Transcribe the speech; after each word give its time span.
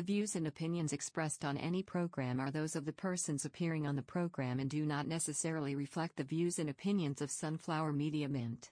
The 0.00 0.06
views 0.14 0.34
and 0.34 0.46
opinions 0.46 0.94
expressed 0.94 1.44
on 1.44 1.58
any 1.58 1.82
program 1.82 2.40
are 2.40 2.50
those 2.50 2.74
of 2.74 2.86
the 2.86 2.92
persons 2.94 3.44
appearing 3.44 3.86
on 3.86 3.96
the 3.96 4.02
program 4.02 4.58
and 4.58 4.70
do 4.70 4.86
not 4.86 5.06
necessarily 5.06 5.74
reflect 5.74 6.16
the 6.16 6.24
views 6.24 6.58
and 6.58 6.70
opinions 6.70 7.20
of 7.20 7.30
Sunflower 7.30 7.92
Media 7.92 8.26
Mint. 8.26 8.70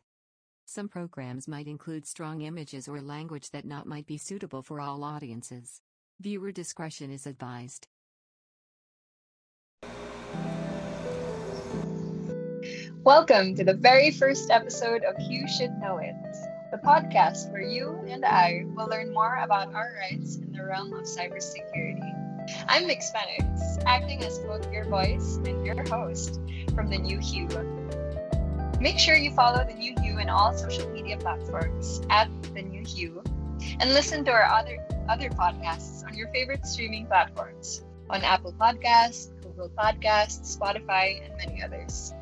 Some 0.65 0.89
programs 0.89 1.47
might 1.47 1.67
include 1.67 2.07
strong 2.07 2.41
images 2.41 2.89
or 2.89 3.03
language 3.03 3.51
that 3.51 3.67
not 3.67 3.85
might 3.85 4.07
be 4.07 4.17
suitable 4.17 4.63
for 4.63 4.81
all 4.81 5.05
audiences. 5.05 5.83
Viewer 6.19 6.51
discretion 6.51 7.11
is 7.11 7.27
advised. 7.27 7.89
Welcome 13.05 13.55
to 13.57 13.65
the 13.65 13.77
very 13.79 14.13
first 14.13 14.51
episode 14.51 15.05
of 15.05 15.15
You 15.21 15.47
Should 15.47 15.73
Know 15.73 15.99
It, 15.99 16.15
the 16.71 16.77
podcast 16.77 17.51
where 17.51 17.63
you 17.63 17.99
and 18.09 18.27
I 18.27 18.65
will 18.75 18.89
learn 18.89 19.11
more 19.11 19.37
about 19.37 19.75
our 19.75 19.91
rights 19.99 20.37
in 20.37 20.53
the 20.53 20.63
realm 20.63 20.93
of 20.93 21.05
cybersecurity. 21.05 22.13
I'm 22.69 22.87
Mix 22.87 23.11
Phoenix, 23.11 23.79
acting 23.87 24.23
as 24.23 24.39
both 24.41 24.71
your 24.71 24.85
voice 24.85 25.37
and 25.47 25.65
your 25.65 25.83
host 25.89 26.41
from 26.75 26.91
the 26.91 26.99
New 26.99 27.19
Hue. 27.21 27.49
Make 28.83 28.99
sure 28.99 29.17
you 29.17 29.31
follow 29.31 29.65
the 29.65 29.73
New 29.73 29.95
Hue 30.03 30.19
in 30.19 30.29
all 30.29 30.53
social 30.53 30.87
media 30.91 31.17
platforms 31.17 32.03
at 32.11 32.29
the 32.53 32.61
New 32.61 32.85
Hue 32.85 33.23
and 33.81 33.95
listen 33.95 34.23
to 34.27 34.31
our 34.31 34.45
other 34.45 34.77
other 35.09 35.31
podcasts 35.31 36.05
on 36.07 36.15
your 36.15 36.29
favorite 36.33 36.67
streaming 36.67 37.07
platforms 37.07 37.83
on 38.11 38.23
Apple 38.25 38.53
Podcasts, 38.53 39.31
Google 39.43 39.71
Podcasts, 39.71 40.59
Spotify, 40.59 41.25
and 41.25 41.35
many 41.39 41.63
others. 41.63 42.13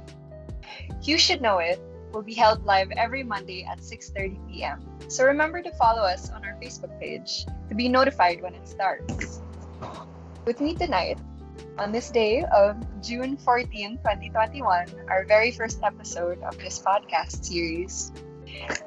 You 1.02 1.18
Should 1.18 1.42
Know 1.42 1.58
It 1.58 1.80
will 2.12 2.22
be 2.22 2.34
held 2.34 2.64
live 2.64 2.90
every 2.92 3.22
Monday 3.22 3.64
at 3.64 3.78
6:30 3.78 4.38
p.m. 4.48 4.80
So 5.08 5.24
remember 5.24 5.62
to 5.62 5.70
follow 5.72 6.02
us 6.02 6.30
on 6.30 6.44
our 6.44 6.56
Facebook 6.62 6.98
page 7.00 7.46
to 7.68 7.74
be 7.74 7.88
notified 7.88 8.42
when 8.42 8.54
it 8.54 8.66
starts. 8.68 9.40
With 10.46 10.60
me 10.60 10.74
tonight, 10.74 11.18
on 11.78 11.92
this 11.92 12.10
day 12.10 12.44
of 12.54 12.76
June 13.02 13.36
14, 13.36 13.98
2021, 13.98 14.86
our 15.08 15.24
very 15.24 15.50
first 15.50 15.82
episode 15.82 16.40
of 16.42 16.56
this 16.58 16.78
podcast 16.78 17.44
series, 17.44 18.12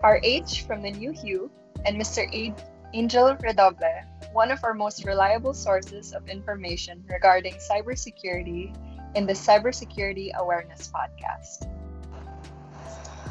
are 0.02 0.20
H 0.23 0.66
from 0.66 0.81
the 0.81 0.92
New 0.92 1.11
Hue 1.11 1.52
and 1.86 2.00
Mr. 2.00 2.26
A- 2.33 2.56
Angel 2.94 3.36
Redoble, 3.44 4.02
one 4.33 4.52
of 4.52 4.64
our 4.64 4.73
most 4.73 5.06
reliable 5.06 5.54
sources 5.54 6.14
of 6.14 6.28
information 6.28 7.04
regarding 7.09 7.54
cybersecurity 7.56 8.73
in 9.16 9.26
the 9.26 9.33
Cybersecurity 9.33 10.33
Awareness 10.33 10.92
Podcast. 10.92 11.70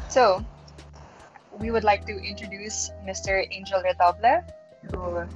So, 0.09 0.43
we 1.59 1.71
would 1.71 1.83
like 1.83 2.05
to 2.05 2.15
introduce 2.17 2.89
Mr. 3.05 3.45
Angel 3.51 3.81
Redoble, 3.83 4.43
who 4.91 5.27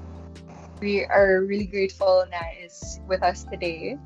we 0.79 1.05
are 1.05 1.41
really 1.41 1.65
grateful 1.65 2.25
that 2.31 2.53
is 2.59 2.99
with 3.07 3.23
us 3.23 3.43
today. 3.43 3.97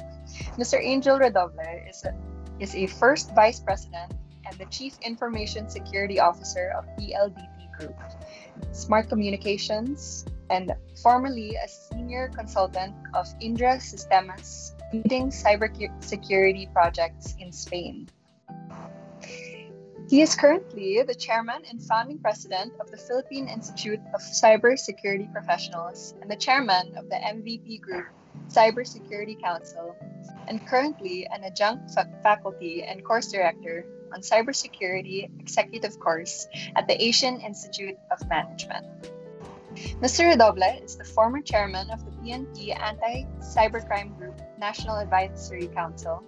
Mr. 0.58 0.81
Angel 0.81 1.17
Redoble 1.17 1.88
is 1.88 2.04
a, 2.06 2.14
is 2.59 2.76
a 2.76 2.88
first 2.88 3.34
vice 3.34 3.59
president 3.59 4.14
and 4.45 4.58
the 4.58 4.66
chief 4.66 4.98
information 5.02 5.70
security 5.70 6.20
officer 6.20 6.73
of 6.78 6.86
PLDT 6.98 7.78
Group, 7.78 7.95
Smart 8.72 9.09
Communications, 9.09 10.26
and 10.50 10.73
formerly 11.02 11.56
a 11.56 11.67
senior 11.67 12.30
consultant 12.30 12.95
of 13.14 13.28
Indra 13.42 13.78
Sistemas, 13.78 14.73
leading 14.94 15.30
cybersecurity 15.30 16.72
projects 16.73 17.36
in 17.39 17.52
Spain. 17.52 18.08
He 20.10 20.22
is 20.22 20.36
currently 20.36 21.04
the 21.04 21.14
chairman 21.14 21.64
and 21.70 21.84
founding 21.84 22.18
president 22.18 22.72
of 22.80 22.90
the 22.90 22.98
Philippine 22.98 23.50
Institute 23.50 24.00
of 24.14 24.22
Cybersecurity 24.22 25.32
Professionals 25.34 26.14
and 26.22 26.32
the 26.32 26.38
chairman 26.38 26.96
of 26.96 27.10
the 27.10 27.18
MVP 27.18 27.82
Group 27.82 28.06
Cybersecurity 28.48 29.42
Council, 29.44 29.98
and 30.48 30.66
currently 30.66 31.28
an 31.28 31.44
adjunct 31.44 31.92
fa- 31.92 32.10
faculty 32.24 32.84
and 32.84 33.04
course 33.04 33.30
director 33.34 33.86
on 34.14 34.22
cybersecurity 34.22 35.30
executive 35.42 36.00
course 36.00 36.48
at 36.78 36.88
the 36.88 37.04
Asian 37.04 37.42
Institute 37.42 37.98
of 38.10 38.26
Management. 38.30 38.86
Mr. 40.02 40.30
Redoble 40.30 40.82
is 40.82 40.96
the 40.96 41.04
former 41.04 41.42
chairman 41.42 41.90
of 41.92 42.06
the 42.06 42.12
PNP 42.12 42.80
Anti-Cybercrime 42.80 44.17
Group 44.17 44.40
National 44.58 44.96
Advisory 44.96 45.67
Council, 45.67 46.23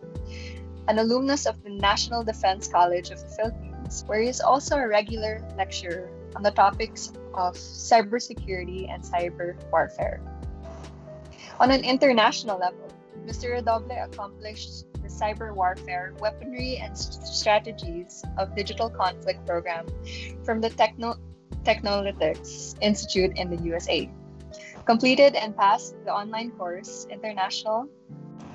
an 0.90 1.00
alumnus 1.00 1.46
of 1.46 1.64
the 1.64 1.70
National 1.70 2.24
Defense 2.24 2.68
College 2.68 3.12
of 3.12 3.22
the 3.22 3.30
Philippines, 3.30 3.69
where 4.06 4.22
he 4.22 4.30
is 4.30 4.42
also 4.42 4.78
a 4.78 4.88
regular 4.88 5.42
lecturer 5.58 6.10
on 6.36 6.44
the 6.44 6.52
topics 6.52 7.12
of 7.34 7.56
cybersecurity 7.56 8.90
and 8.90 9.04
cyber 9.04 9.56
warfare. 9.72 10.22
On 11.60 11.72
an 11.72 11.84
international 11.84 12.58
level, 12.58 12.88
Mr. 13.26 13.52
Redoble 13.52 14.06
accomplished 14.06 14.86
the 15.02 15.10
cyber 15.10 15.54
warfare, 15.54 16.14
weaponry, 16.20 16.78
and 16.78 16.98
strategies 16.98 18.24
of 18.38 18.56
digital 18.56 18.90
conflict 18.90 19.46
program 19.46 19.88
from 20.44 20.62
the 20.62 20.70
Techno- 20.70 21.20
Technolytics 21.64 22.76
Institute 22.82 23.38
in 23.38 23.50
the 23.50 23.62
USA. 23.64 24.10
Completed 24.86 25.36
and 25.36 25.56
passed 25.56 25.96
the 26.06 26.14
online 26.14 26.52
course 26.52 27.06
International 27.12 27.88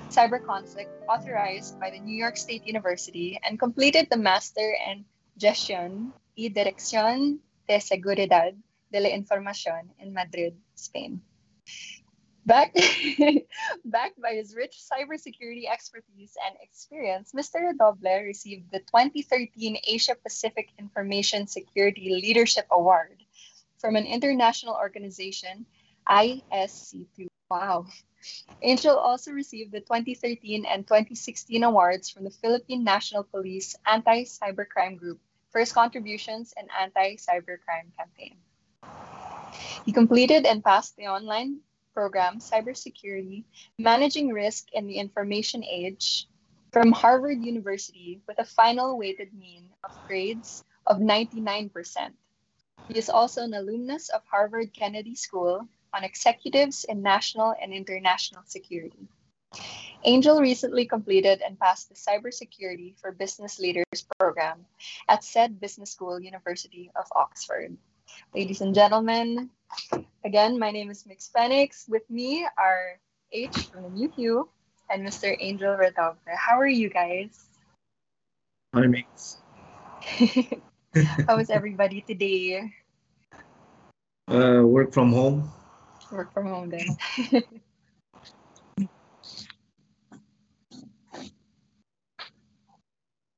Cyber 0.09 0.45
Conflict 0.45 0.91
authorized 1.09 1.79
by 1.79 1.91
the 1.91 1.99
New 1.99 2.17
York 2.17 2.37
State 2.37 2.67
University 2.67 3.39
and 3.43 3.59
completed 3.59 4.09
the 4.11 4.17
Master 4.17 4.75
in 4.89 5.05
Gestión 5.39 6.15
y 6.35 6.49
Dirección 6.49 7.43
de 7.67 7.81
Seguridad 7.81 8.53
de 8.91 9.01
la 9.01 9.09
Información 9.11 9.93
in 9.99 10.13
Madrid, 10.13 10.55
Spain. 10.75 11.23
Backed, 12.47 12.77
backed 13.85 14.21
by 14.21 14.35
his 14.35 14.55
rich 14.55 14.77
cybersecurity 14.79 15.69
expertise 15.69 16.37
and 16.47 16.57
experience, 16.61 17.33
Mr. 17.33 17.73
Redoble 17.73 18.23
received 18.23 18.71
the 18.71 18.81
2013 18.81 19.79
Asia 19.87 20.15
Pacific 20.15 20.69
Information 20.79 21.47
Security 21.47 22.11
Leadership 22.11 22.67
Award 22.71 23.25
from 23.79 23.97
an 23.97 24.05
international 24.05 24.75
organization, 24.75 25.65
ISC2. 26.09 27.27
Wow. 27.51 27.87
Angel 28.63 28.97
also 28.97 29.33
received 29.33 29.73
the 29.73 29.81
2013 29.81 30.65
and 30.65 30.87
2016 30.87 31.63
awards 31.63 32.11
from 32.11 32.25
the 32.25 32.31
Philippine 32.31 32.85
National 32.85 33.25
Police 33.25 33.77
Anti 33.87 34.25
Cybercrime 34.25 34.97
Group 34.97 35.21
for 35.51 35.61
his 35.61 35.73
contributions 35.73 36.53
in 36.59 36.67
anti 36.71 37.17
cybercrime 37.17 37.95
campaign. 37.97 38.37
He 39.87 39.93
completed 39.93 40.47
and 40.47 40.65
passed 40.65 40.97
the 40.97 41.07
online 41.07 41.61
program 41.95 42.41
Cybersecurity 42.41 43.45
Managing 43.79 44.31
Risk 44.31 44.67
in 44.73 44.87
the 44.89 44.99
Information 44.99 45.63
Age 45.63 46.27
from 46.73 46.91
Harvard 46.91 47.39
University 47.45 48.21
with 48.27 48.41
a 48.41 48.45
final 48.45 48.99
weighted 48.99 49.33
mean 49.33 49.71
of 49.85 49.93
grades 50.09 50.65
of 50.89 50.99
99%. 50.99 51.71
He 52.89 52.99
is 52.99 53.09
also 53.09 53.43
an 53.43 53.55
alumnus 53.55 54.09
of 54.09 54.23
Harvard 54.27 54.75
Kennedy 54.75 55.15
School 55.15 55.69
on 55.95 56.05
executives 56.05 56.85
in 56.85 57.03
national 57.03 57.55
and 57.63 57.73
international 57.73 58.43
security. 58.47 59.09
Angel 60.05 60.41
recently 60.41 60.85
completed 60.85 61.41
and 61.41 61.59
passed 61.59 61.89
the 61.89 61.95
Cybersecurity 61.95 62.99
for 63.01 63.13
Business 63.13 63.59
Leaders 63.59 64.05
program 64.19 64.67
at 65.09 65.25
said 65.25 65.61
Business 65.61 65.93
School 65.93 66.21
University 66.21 66.91
of 66.97 67.07
Oxford. 67.15 67.77
Ladies 68.35 68.61
and 68.61 68.75
gentlemen, 68.75 69.49
again, 70.25 70.59
my 70.59 70.71
name 70.71 70.91
is 70.91 71.07
Mix 71.07 71.29
Phoenix. 71.29 71.87
With 71.89 72.09
me 72.11 72.47
are 72.59 72.99
H 73.33 73.57
from 73.69 73.85
the 73.85 73.91
New 73.91 74.11
Hue 74.11 74.49
and 74.91 75.07
Mr. 75.07 75.35
Angel 75.41 75.75
Redoble. 75.75 76.19
How 76.37 76.59
are 76.61 76.67
you 76.67 76.91
guys? 76.91 77.47
Hi, 78.75 78.87
Mix. 78.87 79.39
How 81.27 81.39
is 81.39 81.49
everybody 81.49 82.03
today? 82.03 82.73
Uh, 84.29 84.63
work 84.65 84.93
from 84.93 85.13
home. 85.13 85.51
Work 86.15 86.33
from 86.33 86.47
home 86.47 86.71
then. 86.71 86.87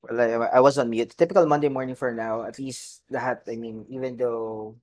Well, 0.07 0.21
I, 0.21 0.59
I 0.59 0.61
was 0.61 0.79
on 0.79 0.91
mute. 0.91 1.17
Typical 1.19 1.47
Monday 1.47 1.69
morning 1.69 1.97
for 1.97 2.13
now. 2.15 2.45
At 2.45 2.59
least 2.59 3.03
lahat, 3.11 3.43
I 3.51 3.57
mean, 3.57 3.87
even 3.91 4.17
though 4.17 4.77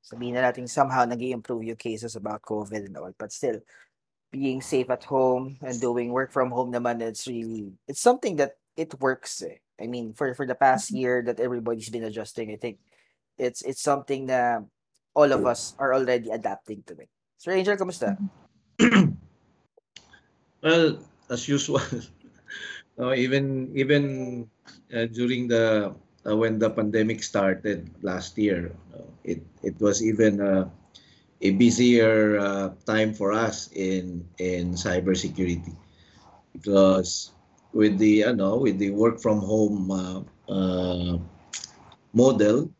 sabihin 0.00 0.32
na 0.32 0.48
natin 0.48 0.64
somehow 0.64 1.04
nag 1.04 1.20
improve 1.20 1.64
yung 1.64 1.76
cases 1.76 2.16
about 2.16 2.40
COVID 2.40 2.88
and 2.88 2.96
all, 2.96 3.12
but 3.18 3.32
still, 3.32 3.60
being 4.32 4.62
safe 4.62 4.88
at 4.88 5.04
home 5.04 5.58
and 5.60 5.80
doing 5.80 6.08
work 6.12 6.32
from 6.32 6.50
home 6.50 6.72
naman, 6.72 7.02
it's 7.02 7.28
really, 7.28 7.72
it's 7.86 8.00
something 8.00 8.36
that 8.36 8.56
it 8.76 8.96
works 9.00 9.42
eh. 9.42 9.60
I 9.80 9.86
mean, 9.86 10.14
for, 10.14 10.32
for 10.34 10.46
the 10.46 10.56
past 10.56 10.90
year 10.90 11.22
that 11.26 11.40
everybody's 11.40 11.90
been 11.90 12.04
adjusting, 12.04 12.50
I 12.50 12.56
think 12.56 12.78
it's 13.36 13.62
it's 13.62 13.82
something 13.82 14.26
that 14.26 14.62
all 15.14 15.30
of 15.32 15.46
us 15.46 15.74
are 15.78 15.94
already 15.94 16.30
adapting 16.30 16.82
to 16.86 16.94
it. 16.98 17.08
So, 17.38 17.50
Angel, 17.50 17.76
kamusta? 17.76 18.18
Well, 20.64 20.96
as 21.28 21.44
usual, 21.44 21.84
no, 22.98 23.12
even 23.12 23.68
even 23.76 24.04
uh, 24.88 25.04
during 25.12 25.44
the 25.44 25.92
uh, 26.24 26.36
when 26.36 26.56
the 26.56 26.72
pandemic 26.72 27.20
started 27.20 27.92
last 28.00 28.40
year, 28.40 28.72
uh, 28.96 29.04
it 29.28 29.44
it 29.60 29.76
was 29.76 30.00
even 30.00 30.40
uh, 30.40 30.72
a 31.44 31.50
busier 31.52 32.40
uh, 32.40 32.72
time 32.88 33.12
for 33.12 33.36
us 33.36 33.68
in 33.76 34.24
in 34.40 34.72
cybersecurity 34.72 35.76
because 36.56 37.36
with 37.76 37.98
the 37.98 38.24
ano 38.24 38.56
with 38.56 38.80
the 38.80 38.88
work 38.88 39.20
from 39.20 39.44
home 39.44 39.92
uh, 39.92 40.20
uh, 40.48 41.18
model 42.16 42.72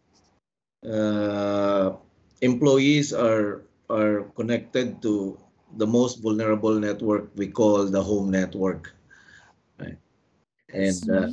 uh, 0.88 2.00
employees 2.44 3.16
are 3.16 3.64
are 3.88 4.28
connected 4.36 5.00
to 5.00 5.40
the 5.80 5.88
most 5.88 6.20
vulnerable 6.20 6.76
network 6.76 7.32
we 7.34 7.48
call 7.48 7.88
the 7.88 8.02
home 8.02 8.30
network. 8.30 8.92
Right. 9.80 9.98
And 10.70 11.00
uh, 11.08 11.28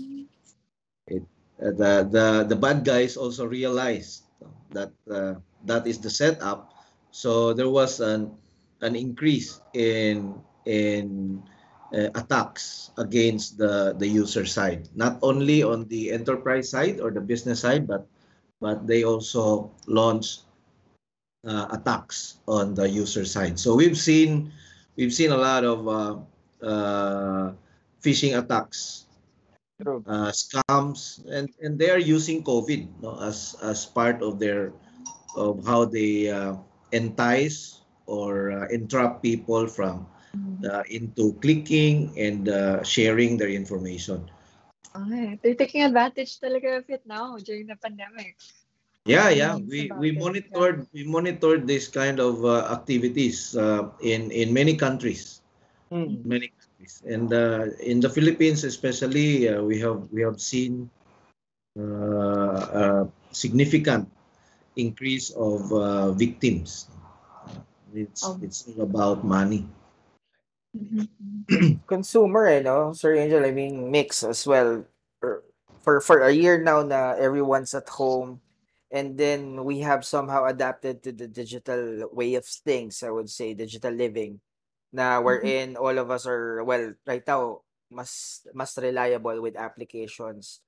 it, 1.08 1.24
uh, 1.60 1.75
the 1.75 1.94
the 2.08 2.28
the 2.48 2.56
bad 2.56 2.88
guys 2.88 3.19
also 3.19 3.46
realized 3.46 4.24
that 4.72 4.96
uh, 5.12 5.36
that 5.68 5.86
is 5.86 6.00
the 6.00 6.10
setup. 6.10 6.72
So 7.12 7.52
there 7.54 7.69
was 7.69 8.00
an 8.00 8.31
an 8.80 8.96
increase 8.96 9.60
in 9.75 10.40
in 10.66 11.44
uh, 11.92 12.10
attacks 12.16 12.96
against 12.98 13.60
the 13.60 13.94
the 14.00 14.08
user 14.08 14.48
side. 14.48 14.88
Not 14.96 15.19
only 15.22 15.62
on 15.62 15.92
the 15.92 16.16
enterprise 16.16 16.72
side 16.72 17.04
or 17.04 17.12
the 17.12 17.22
business 17.22 17.62
side 17.62 17.86
but 17.86 18.08
but 18.63 18.88
they 18.88 19.04
also 19.04 19.69
launched 19.86 20.48
uh, 21.45 21.67
attacks 21.71 22.39
on 22.47 22.73
the 22.75 22.88
user 22.88 23.25
side 23.25 23.57
so 23.57 23.75
we've 23.75 23.97
seen 23.97 24.51
we've 24.95 25.13
seen 25.13 25.31
a 25.31 25.38
lot 25.38 25.63
of 25.63 25.88
uh, 25.88 26.15
uh, 26.65 27.53
phishing 28.01 28.38
attacks 28.38 29.05
uh, 29.81 30.29
scams 30.29 31.25
and 31.25 31.49
and 31.61 31.79
they 31.79 31.89
are 31.89 32.01
using 32.01 32.43
covid 32.43 32.85
no, 33.01 33.17
as 33.21 33.55
as 33.63 33.85
part 33.85 34.21
of 34.21 34.38
their 34.38 34.71
of 35.35 35.65
how 35.65 35.85
they 35.85 36.29
uh, 36.29 36.53
entice 36.91 37.81
or 38.05 38.51
uh, 38.51 38.67
entrap 38.69 39.21
people 39.23 39.65
from 39.65 40.05
uh, 40.69 40.83
into 40.89 41.33
clicking 41.41 42.13
and 42.17 42.49
uh, 42.49 42.83
sharing 42.83 43.38
their 43.38 43.49
information 43.49 44.21
Okay. 44.91 45.39
They're 45.41 45.55
taking 45.55 45.83
advantage 45.83 46.39
talaga 46.39 46.83
of 46.83 46.85
it 46.89 47.07
now 47.07 47.38
during 47.39 47.67
the 47.67 47.79
pandemic. 47.79 48.35
Yeah 49.06 49.30
yeah 49.30 49.56
we 49.57 49.89
we 49.98 50.09
it, 50.09 50.13
yeah. 50.13 50.19
monitored 50.19 50.88
we 50.94 51.03
monitored 51.03 51.68
this 51.68 51.88
kind 51.88 52.19
of 52.19 52.45
uh, 52.45 52.69
activities 52.69 53.56
uh, 53.57 53.89
in 54.01 54.31
in 54.31 54.53
many 54.53 54.75
countries 54.75 55.42
Mm. 55.92 56.24
many 56.24 56.48
countries 56.56 57.03
and 57.03 57.33
uh, 57.36 57.68
in 57.83 58.00
the 58.00 58.07
philippines 58.07 58.63
especially 58.63 59.50
uh, 59.51 59.59
we 59.62 59.75
have 59.75 60.07
we 60.15 60.24
have 60.24 60.39
seen 60.39 60.88
uh, 61.75 63.03
a 63.03 63.07
significant 63.31 64.07
increase 64.75 65.31
of 65.36 65.68
uh, 65.74 66.12
victims 66.15 66.88
Uh, 67.44 67.59
it's 67.95 68.24
Oh. 68.24 68.39
it's 68.42 68.63
all 68.71 68.81
about 68.88 69.24
money 69.27 69.68
consumer 71.88 72.48
eh, 72.48 72.62
no? 72.62 72.94
Sir 72.94 73.15
Angel, 73.15 73.44
I 73.45 73.51
mean, 73.51 73.92
mix 73.92 74.24
as 74.24 74.45
well. 74.48 74.86
For, 75.19 75.44
for, 75.83 76.01
for 76.01 76.21
a 76.21 76.31
year 76.31 76.62
now 76.62 76.81
na 76.83 77.13
everyone's 77.13 77.74
at 77.74 77.89
home 77.89 78.42
and 78.91 79.17
then 79.17 79.63
we 79.63 79.79
have 79.79 80.03
somehow 80.03 80.45
adapted 80.45 81.01
to 81.03 81.11
the 81.11 81.27
digital 81.27 82.09
way 82.11 82.35
of 82.35 82.45
things, 82.45 83.03
I 83.03 83.09
would 83.09 83.29
say, 83.29 83.53
digital 83.53 83.93
living. 83.93 84.41
Na 84.91 85.21
wherein 85.23 85.77
all 85.77 85.97
of 85.97 86.11
us 86.11 86.27
are, 86.27 86.63
well, 86.63 86.93
right 87.07 87.23
now, 87.25 87.63
mas, 87.89 88.43
mas 88.53 88.77
reliable 88.77 89.41
with 89.41 89.55
applications. 89.55 90.59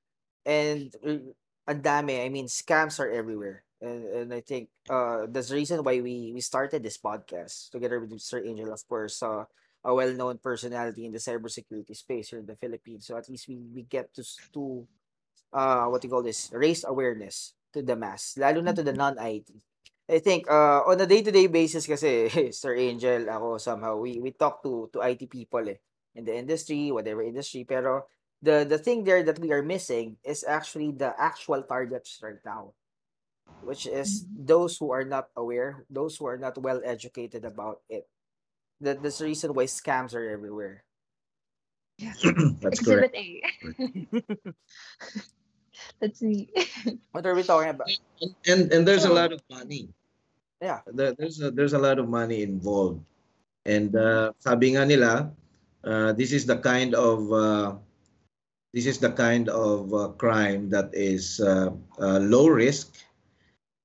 And 0.46 0.96
uh, 1.04 1.36
ang 1.68 1.82
dami, 1.84 2.24
I 2.24 2.30
mean, 2.30 2.48
scams 2.48 3.00
are 3.00 3.12
everywhere. 3.12 3.64
And, 3.82 4.06
and 4.08 4.34
I 4.34 4.40
think 4.40 4.70
uh, 4.90 5.28
that's 5.28 5.50
the 5.50 5.56
reason 5.56 5.84
why 5.84 6.00
we, 6.00 6.32
we 6.34 6.40
started 6.40 6.84
this 6.84 6.98
podcast 6.98 7.72
together 7.72 8.00
with 8.00 8.16
Sir 8.22 8.44
Angel, 8.46 8.72
of 8.72 8.88
course. 8.88 9.22
Uh, 9.22 9.44
a 9.84 9.94
well-known 9.94 10.40
personality 10.40 11.06
in 11.06 11.12
the 11.12 11.20
cybersecurity 11.20 11.96
space 11.96 12.30
here 12.30 12.40
in 12.40 12.46
the 12.46 12.56
Philippines. 12.56 13.08
So 13.08 13.18
at 13.18 13.28
least 13.28 13.48
we 13.50 13.60
we 13.76 13.84
get 13.84 14.14
to 14.16 14.24
to 14.56 14.88
uh 15.52 15.86
what 15.92 16.04
you 16.04 16.10
call 16.10 16.24
this 16.24 16.50
raise 16.56 16.88
awareness 16.88 17.54
to 17.74 17.82
the 17.84 17.96
mass, 17.98 18.38
lalo 18.38 18.62
na 18.62 18.74
to 18.74 18.84
the 18.84 18.94
non-IT. 18.94 19.50
I 20.10 20.20
think 20.20 20.50
uh 20.52 20.84
on 20.86 21.00
a 21.02 21.08
day-to-day 21.08 21.48
basis 21.48 21.88
kasi 21.88 22.28
Sir 22.56 22.76
Angel 22.76 23.26
ako 23.30 23.58
somehow 23.58 23.98
we 23.98 24.20
we 24.20 24.32
talk 24.36 24.62
to 24.64 24.90
to 24.94 25.02
IT 25.02 25.28
people 25.32 25.64
eh 25.70 25.80
in 26.16 26.26
the 26.26 26.36
industry, 26.36 26.92
whatever 26.94 27.24
industry, 27.24 27.66
pero 27.66 28.06
the 28.44 28.68
the 28.68 28.78
thing 28.78 29.04
there 29.08 29.24
that 29.24 29.40
we 29.40 29.52
are 29.52 29.64
missing 29.66 30.18
is 30.24 30.44
actually 30.46 30.92
the 30.94 31.16
actual 31.18 31.64
targets 31.64 32.20
right 32.22 32.42
now 32.46 32.74
which 33.62 33.86
is 33.88 34.26
those 34.36 34.78
who 34.78 34.92
are 34.92 35.06
not 35.06 35.30
aware, 35.36 35.86
those 35.90 36.18
who 36.18 36.26
are 36.28 36.38
not 36.38 36.58
well 36.58 36.82
educated 36.84 37.46
about 37.46 37.82
it. 37.90 38.08
That 38.82 39.02
that's 39.04 39.20
the 39.20 39.26
reason 39.26 39.54
why 39.54 39.66
scams 39.66 40.14
are 40.16 40.30
everywhere. 40.30 40.84
that's 42.62 42.82
correct 42.82 43.12
Exhibit 43.12 43.14
A. 43.16 43.42
That's 46.00 46.22
me. 46.22 46.50
What 47.12 47.26
are 47.26 47.36
we 47.36 47.44
talking 47.44 47.70
about? 47.70 47.88
and 48.22 48.34
and, 48.48 48.62
and 48.74 48.82
there's 48.88 49.06
a 49.06 49.14
lot 49.14 49.32
of 49.34 49.42
money 49.50 49.90
Yeah. 50.62 50.82
There- 50.88 51.14
there's 51.18 51.40
a, 51.42 51.52
there's 51.52 51.74
a 51.74 51.80
lot 51.82 52.00
of 52.00 52.08
money 52.08 52.42
involved 52.42 53.04
and 53.66 53.92
uh, 53.96 54.32
sabi 54.40 54.74
nga 54.76 54.84
nila 54.88 55.32
uh, 55.84 56.12
this 56.16 56.32
is 56.32 56.46
the 56.48 56.58
kind 56.60 56.96
of 56.96 57.20
uh, 57.32 57.70
this 58.74 58.86
is 58.86 59.00
the 59.00 59.12
kind 59.12 59.50
of 59.50 59.94
uh, 59.94 60.10
crime 60.20 60.70
that 60.72 60.90
is 60.94 61.40
uh, 61.40 61.72
uh, 62.00 62.20
low 62.20 62.48
risk 62.48 62.94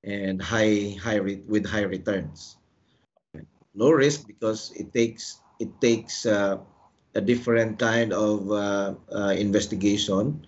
and 0.05 0.43
high 0.43 0.97
high 1.01 1.21
re- 1.21 1.45
with 1.49 1.67
high 1.67 1.87
returns 1.87 2.57
low 3.75 3.91
risk 3.91 4.27
because 4.27 4.73
it 4.77 4.93
takes 4.93 5.41
it 5.61 5.71
takes 5.81 6.27
uh, 6.27 6.59
a 7.15 7.21
different 7.21 7.79
kind 7.79 8.13
of 8.13 8.51
uh, 8.51 8.95
uh, 9.13 9.35
investigation 9.37 10.47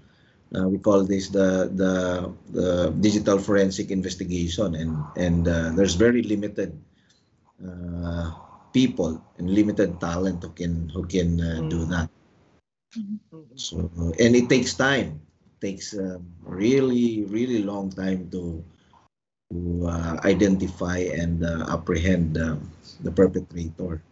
uh, 0.57 0.69
we 0.69 0.79
call 0.79 1.05
this 1.05 1.29
the, 1.29 1.71
the 1.83 1.93
the 2.53 2.91
digital 3.01 3.39
forensic 3.39 3.91
investigation 3.91 4.75
and 4.75 4.93
and 5.17 5.49
uh, 5.49 5.71
there's 5.77 5.95
very 5.95 6.23
limited 6.23 6.73
uh, 7.67 8.31
people 8.73 9.21
and 9.39 9.51
limited 9.51 10.01
talent 10.01 10.43
who 10.43 10.51
can 10.51 10.89
who 10.95 11.05
can 11.07 11.41
uh, 11.41 11.61
do 11.69 11.85
Mm. 11.85 11.87
that. 11.87 12.09
So 13.55 13.91
and 14.19 14.35
it 14.37 14.49
takes 14.49 14.75
time. 14.75 15.21
It 15.47 15.61
takes 15.67 15.95
a 15.95 16.21
really 16.45 17.25
really 17.25 17.63
long 17.63 17.91
time 17.91 18.29
to 18.31 18.65
to 19.51 19.87
uh, 19.89 20.21
identify 20.25 20.99
and 20.99 21.45
uh, 21.45 21.67
apprehend 21.69 22.37
uh, 22.39 22.57
the 23.03 23.11
perpetrator 23.13 24.03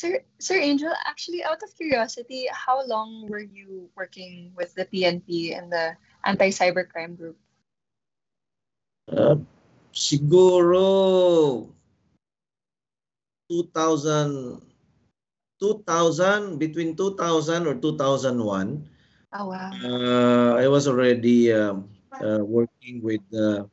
Sir 0.00 0.24
Sir 0.40 0.56
Angel, 0.56 0.88
actually 1.04 1.44
out 1.44 1.60
of 1.60 1.76
curiosity, 1.76 2.48
how 2.48 2.80
long 2.88 3.28
were 3.28 3.44
you 3.44 3.92
working 3.92 4.48
with 4.56 4.72
the 4.72 4.88
PNP 4.88 5.52
and 5.52 5.68
the 5.68 5.92
anti-cybercrime 6.24 7.20
group? 7.20 7.36
Uh, 9.12 9.36
siguro 9.92 11.68
2000 13.52 14.64
2000 15.60 16.56
between 16.56 16.96
2000 16.96 17.68
or 17.68 17.76
2001 17.76 18.80
Oh 19.36 19.52
wow. 19.52 19.68
uh, 19.84 20.52
I 20.56 20.64
was 20.64 20.88
already 20.88 21.52
um, 21.52 21.84
uh, 22.16 22.40
working 22.40 23.04
with 23.04 23.20
uh, 23.36 23.68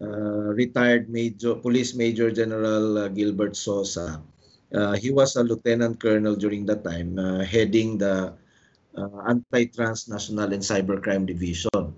uh, 0.00 0.48
retired 0.56 1.12
major 1.12 1.52
police 1.60 1.92
major 1.92 2.32
general 2.32 3.04
uh, 3.04 3.08
Gilbert 3.12 3.52
Sosa 3.52 4.24
uh, 4.74 4.94
he 4.96 5.10
was 5.10 5.36
a 5.36 5.42
lieutenant 5.42 6.00
colonel 6.00 6.36
during 6.36 6.66
that 6.66 6.84
time 6.84 7.18
uh, 7.18 7.44
heading 7.44 7.98
the 7.98 8.32
uh, 8.96 9.18
anti-transnational 9.28 10.52
and 10.52 10.62
cybercrime 10.62 11.26
division 11.26 11.94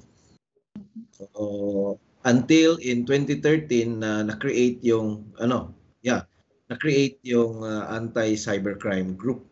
so 1.16 1.98
until 2.24 2.76
in 2.82 3.06
2013 3.06 4.00
na 4.00 4.22
na-create 4.22 4.80
yung 4.84 5.24
ano 5.40 5.72
yeah 6.04 6.24
na-create 6.70 7.18
yung 7.26 7.64
uh, 7.64 7.88
anti-cybercrime 7.90 9.16
group 9.16 9.44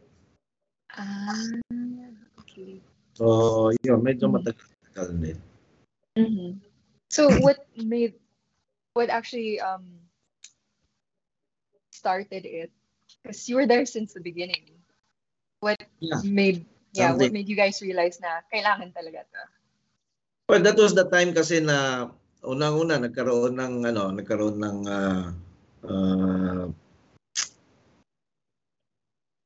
Ah, 0.98 1.34
okay. 2.42 2.80
so 3.14 3.70
yun 3.84 4.00
medyo 4.02 4.26
Mhm. 4.28 4.34
matagal 4.40 5.08
din 5.20 5.38
hmm 6.18 6.58
So 7.08 7.32
what 7.40 7.64
made 7.72 8.20
what 8.92 9.08
actually 9.08 9.56
um 9.64 10.04
started 11.88 12.44
it? 12.44 12.70
Because 13.22 13.48
you 13.48 13.56
were 13.56 13.66
there 13.66 13.86
since 13.86 14.14
the 14.14 14.20
beginning. 14.20 14.64
What 15.60 15.78
Yeah. 15.98 16.22
made 16.22 16.66
yeah, 16.94 17.12
what 17.12 17.28
Something. 17.28 17.32
made 17.32 17.48
you 17.48 17.58
guys 17.58 17.82
realize 17.84 18.16
na 18.22 18.40
kailangan 18.48 18.94
talaga 18.96 19.26
to? 19.28 19.42
Well, 20.48 20.64
that 20.64 20.80
was 20.80 20.96
the 20.96 21.04
time 21.04 21.36
kasi 21.36 21.60
na 21.60 22.08
unang-una 22.40 22.96
nagkaroon 22.96 23.60
ng 23.60 23.74
ano, 23.84 24.08
nagkaroon 24.14 24.56
ng 24.56 24.78
ah, 24.88 25.24
ah, 25.84 26.66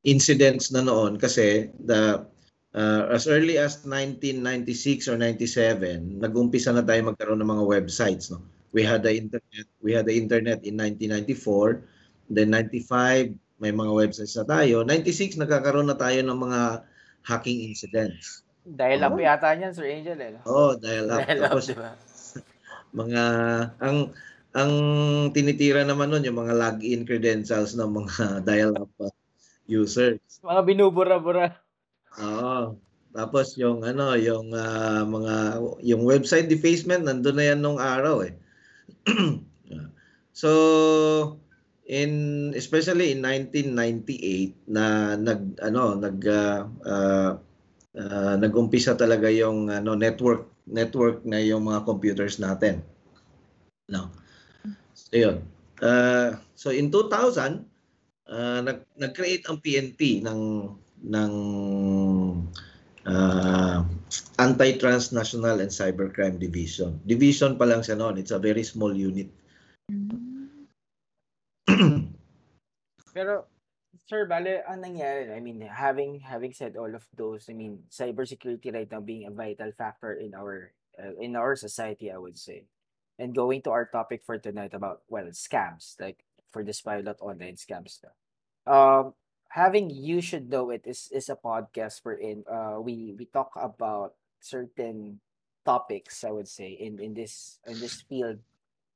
incidents 0.06 0.70
na 0.70 0.86
noon 0.86 1.18
kasi 1.18 1.72
the 1.82 2.22
ah, 2.78 3.02
as 3.10 3.26
early 3.26 3.58
as 3.58 3.82
1996 3.82 5.10
or 5.10 5.18
97, 5.18 6.22
nag-umpisa 6.22 6.70
na 6.70 6.86
tayo 6.86 7.10
magkaroon 7.10 7.42
ng 7.42 7.50
mga 7.50 7.66
websites, 7.66 8.30
no. 8.30 8.38
we 8.72 8.82
had 8.82 9.04
the 9.04 9.12
internet 9.12 9.66
we 9.84 9.92
had 9.92 10.08
the 10.08 10.16
internet 10.16 10.64
in 10.64 10.74
1994 10.80 11.84
then 12.32 12.50
95 12.50 13.36
may 13.62 13.70
mga 13.70 13.94
websites 13.94 14.34
na 14.34 14.44
tayo 14.44 14.82
96 14.82 15.38
nagkakaroon 15.38 15.86
na 15.86 15.94
tayo 15.94 16.18
ng 16.26 16.34
mga 16.34 16.60
hacking 17.22 17.70
incidents 17.70 18.42
Dahil 18.62 19.02
up 19.02 19.14
Oh. 19.14 19.22
yata 19.22 19.54
niyan, 19.54 19.74
Sir 19.74 19.86
Angel. 19.86 20.18
Eh. 20.18 20.30
no? 20.34 20.40
oh 20.46 20.74
dial 20.74 21.06
up 21.10 21.22
Dahil 21.22 21.38
up, 21.38 21.46
tapos 21.54 21.64
di 21.70 21.76
ba? 21.78 21.90
mga 23.00 23.22
ang 23.78 23.98
ang 24.52 24.72
tinitira 25.32 25.80
naman 25.80 26.12
nun 26.12 26.26
yung 26.26 26.36
mga 26.36 26.52
login 26.58 27.08
credentials 27.08 27.72
ng 27.72 27.88
mga 27.88 28.24
dial 28.48 28.74
up 28.76 28.92
uh, 29.00 29.08
users 29.64 30.20
Mga 30.42 30.60
binubura-bura. 30.66 31.54
Oo. 32.18 32.76
Tapos 33.12 33.54
yung 33.60 33.84
ano, 33.84 34.16
yung 34.16 34.52
ah, 34.56 35.04
mga 35.04 35.34
yung 35.84 36.02
website 36.02 36.48
defacement 36.48 37.04
nandun 37.04 37.36
na 37.36 37.46
yan 37.52 37.60
nung 37.60 37.76
araw 37.80 38.24
eh. 38.24 38.32
so 40.32 40.50
in 41.86 42.12
especially 42.54 43.10
in 43.10 43.20
1998 43.22 44.54
na 44.70 45.16
nag 45.18 45.58
ano 45.58 45.98
nag 45.98 46.18
ah, 46.30 46.62
ah, 46.86 47.32
ah, 47.98 48.34
nag-umpisa 48.38 48.94
talaga 48.94 49.26
yung 49.26 49.66
ano 49.66 49.98
network 49.98 50.46
network 50.70 51.26
na 51.26 51.42
yung 51.42 51.66
mga 51.66 51.82
computers 51.82 52.38
natin. 52.38 52.86
No. 53.90 54.14
So 54.94 55.12
yun. 55.18 55.36
Ah, 55.82 56.38
so 56.54 56.70
in 56.70 56.94
2000 56.94 57.66
ah, 58.30 58.60
nag 58.62 58.86
nag-create 58.94 59.42
ang 59.50 59.58
PNP 59.58 60.22
ng 60.22 60.70
ng 61.02 61.32
ah, 63.10 63.82
Anti-Transnational 64.38 65.58
and 65.58 65.74
Cybercrime 65.74 66.38
Division. 66.38 67.02
Division 67.02 67.58
pa 67.58 67.66
lang 67.66 67.82
siya 67.82 67.98
noon. 67.98 68.22
It's 68.22 68.30
a 68.30 68.38
very 68.38 68.62
small 68.62 68.94
unit. 68.94 69.26
Pero, 73.12 73.46
Sir, 74.08 74.24
bale, 74.24 74.64
ang 74.64 74.80
nangyari, 74.80 75.28
I 75.28 75.40
mean, 75.44 75.60
having 75.60 76.24
having 76.24 76.56
said 76.56 76.80
all 76.80 76.88
of 76.96 77.04
those, 77.12 77.44
I 77.48 77.52
mean, 77.52 77.84
cybersecurity 77.92 78.72
right 78.72 78.88
now 78.88 79.04
being 79.04 79.28
a 79.28 79.30
vital 79.30 79.68
factor 79.72 80.16
in 80.16 80.32
our 80.32 80.72
uh, 80.96 81.12
in 81.20 81.36
our 81.36 81.52
society, 81.56 82.08
I 82.08 82.16
would 82.16 82.38
say. 82.40 82.64
And 83.20 83.36
going 83.36 83.60
to 83.68 83.70
our 83.70 83.84
topic 83.84 84.24
for 84.24 84.40
tonight 84.40 84.72
about, 84.72 85.04
well, 85.12 85.28
scams, 85.36 86.00
like 86.00 86.24
for 86.50 86.64
this 86.64 86.80
pilot 86.80 87.20
online 87.20 87.60
scams. 87.60 88.00
Um, 88.66 89.12
having 89.50 89.90
You 89.90 90.20
Should 90.20 90.48
Know 90.48 90.70
It 90.70 90.88
is, 90.88 91.08
is 91.12 91.28
a 91.28 91.36
podcast 91.36 92.00
wherein 92.02 92.44
uh, 92.48 92.80
we, 92.80 93.14
we 93.18 93.26
talk 93.26 93.52
about 93.54 94.14
certain 94.40 95.20
topics, 95.64 96.24
I 96.24 96.30
would 96.32 96.48
say, 96.48 96.72
in, 96.72 96.98
in 96.98 97.14
this 97.14 97.60
in 97.66 97.78
this 97.78 98.00
field 98.02 98.40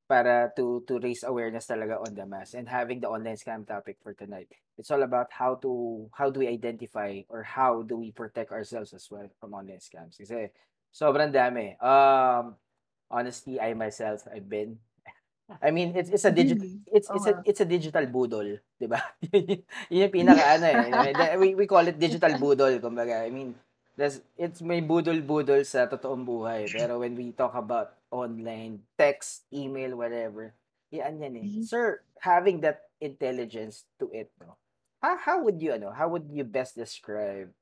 para 0.07 0.55
to 0.55 0.87
to 0.87 0.99
raise 1.03 1.27
awareness 1.27 1.67
talaga 1.67 1.99
on 1.99 2.15
the 2.15 2.27
mass 2.27 2.55
and 2.55 2.71
having 2.71 3.03
the 3.03 3.11
online 3.11 3.37
scam 3.37 3.67
topic 3.67 3.99
for 4.03 4.15
tonight. 4.15 4.47
It's 4.79 4.91
all 4.91 5.03
about 5.03 5.35
how 5.35 5.59
to 5.67 6.07
how 6.15 6.31
do 6.31 6.41
we 6.41 6.49
identify 6.49 7.27
or 7.29 7.43
how 7.43 7.83
do 7.83 7.99
we 7.99 8.15
protect 8.15 8.55
ourselves 8.55 8.95
as 8.95 9.07
well 9.11 9.27
from 9.43 9.53
online 9.55 9.83
scams? 9.83 10.15
Kasi 10.19 10.55
sobrang 10.95 11.35
dami. 11.35 11.75
Um 11.83 12.55
honestly 13.11 13.59
I 13.59 13.75
myself 13.75 14.25
I've 14.31 14.47
been 14.47 14.79
I 15.63 15.71
mean 15.71 15.95
it's 15.95 16.11
it's 16.11 16.27
a 16.27 16.35
digital 16.35 16.67
Really? 16.67 16.83
it's 16.91 17.11
it's 17.11 17.27
a 17.27 17.35
it's 17.43 17.63
a 17.63 17.69
digital 17.69 18.07
budol 18.07 18.63
'di 18.79 18.87
ba? 18.87 19.03
Yun 19.91 20.07
yung 20.07 20.15
pinaka 20.15 20.59
ano 20.59 20.67
eh. 20.71 21.37
We, 21.43 21.59
we 21.59 21.67
call 21.67 21.87
it 21.87 21.99
digital 21.99 22.35
budol 22.39 22.79
kumbaga. 22.79 23.27
I 23.27 23.31
mean 23.31 23.59
there's 23.97 24.21
it's 24.37 24.61
may 24.61 24.85
budol-budol 24.85 25.65
sa 25.65 25.89
totoong 25.89 26.23
buhay 26.23 26.69
pero 26.69 27.01
when 27.01 27.17
we 27.17 27.33
talk 27.33 27.57
about 27.57 27.97
online 28.13 28.85
text 29.01 29.49
email 29.51 29.97
whatever 29.97 30.53
yan 30.93 31.19
yan 31.19 31.35
eh. 31.41 31.47
Mhm. 31.49 31.65
sir 31.65 32.05
having 32.21 32.61
that 32.61 32.87
intelligence 33.01 33.89
to 33.99 34.09
it 34.13 34.31
no? 34.41 34.57
How, 35.01 35.17
how 35.17 35.37
would 35.45 35.61
you 35.61 35.77
ano 35.77 35.93
how 35.93 36.09
would 36.13 36.29
you 36.29 36.45
best 36.45 36.77
describe 36.77 37.53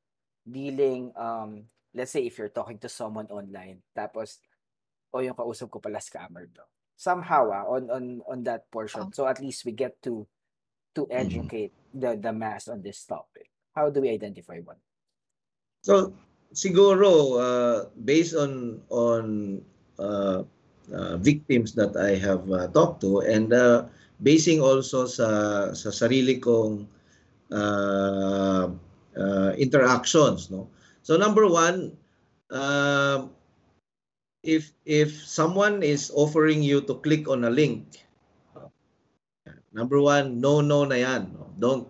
dealing 0.45 1.15
um 1.17 1.71
let's 1.95 2.11
say 2.11 2.27
if 2.27 2.37
you're 2.37 2.53
talking 2.53 2.79
to 2.83 2.91
someone 2.91 3.31
online 3.31 3.81
tapos 3.95 4.43
o 5.15 5.23
yung 5.23 5.39
kausap 5.39 5.71
ko 5.71 5.79
pala 5.79 6.03
scammer 6.03 6.51
to. 6.51 6.67
Somehow 6.99 7.51
ah, 7.55 7.65
on 7.71 7.87
on 7.87 8.05
on 8.27 8.39
that 8.43 8.67
portion. 8.75 9.09
Oh. 9.09 9.15
so 9.15 9.31
at 9.31 9.39
least 9.39 9.63
we 9.63 9.71
get 9.71 10.03
to 10.03 10.27
to 10.99 11.07
educate 11.11 11.71
the 11.95 12.19
the 12.19 12.35
mass 12.35 12.67
on 12.67 12.83
this 12.83 13.07
topic. 13.07 13.51
How 13.75 13.91
do 13.91 14.03
we 14.03 14.11
identify 14.11 14.59
one 14.59 14.79
So 15.85 16.17
siguro 16.57 17.37
uh, 17.37 17.79
based 18.09 18.33
on 18.33 18.81
on 18.89 19.61
uh, 20.01 20.49
uh, 20.89 21.15
victims 21.21 21.77
that 21.77 21.93
I 21.93 22.17
have 22.25 22.49
uh, 22.49 22.73
talked 22.73 23.05
to 23.05 23.21
and 23.21 23.53
uh, 23.53 23.85
basing 24.25 24.65
also 24.65 25.05
sa 25.05 25.29
sa 25.77 25.93
sarili 25.93 26.41
kong 26.41 26.89
uh, 27.53 28.73
uh, 29.13 29.51
interactions 29.61 30.49
no. 30.49 30.73
So 31.05 31.21
number 31.21 31.45
one 31.45 31.93
uh, 32.49 33.29
if 34.41 34.73
if 34.89 35.13
someone 35.21 35.85
is 35.85 36.09
offering 36.17 36.65
you 36.65 36.81
to 36.89 36.97
click 37.05 37.29
on 37.29 37.45
a 37.45 37.53
link 37.53 37.85
number 39.77 40.01
one 40.01 40.41
no 40.41 40.65
no 40.65 40.89
na 40.89 40.97
yan 40.97 41.29
no? 41.29 41.53
don't 41.61 41.85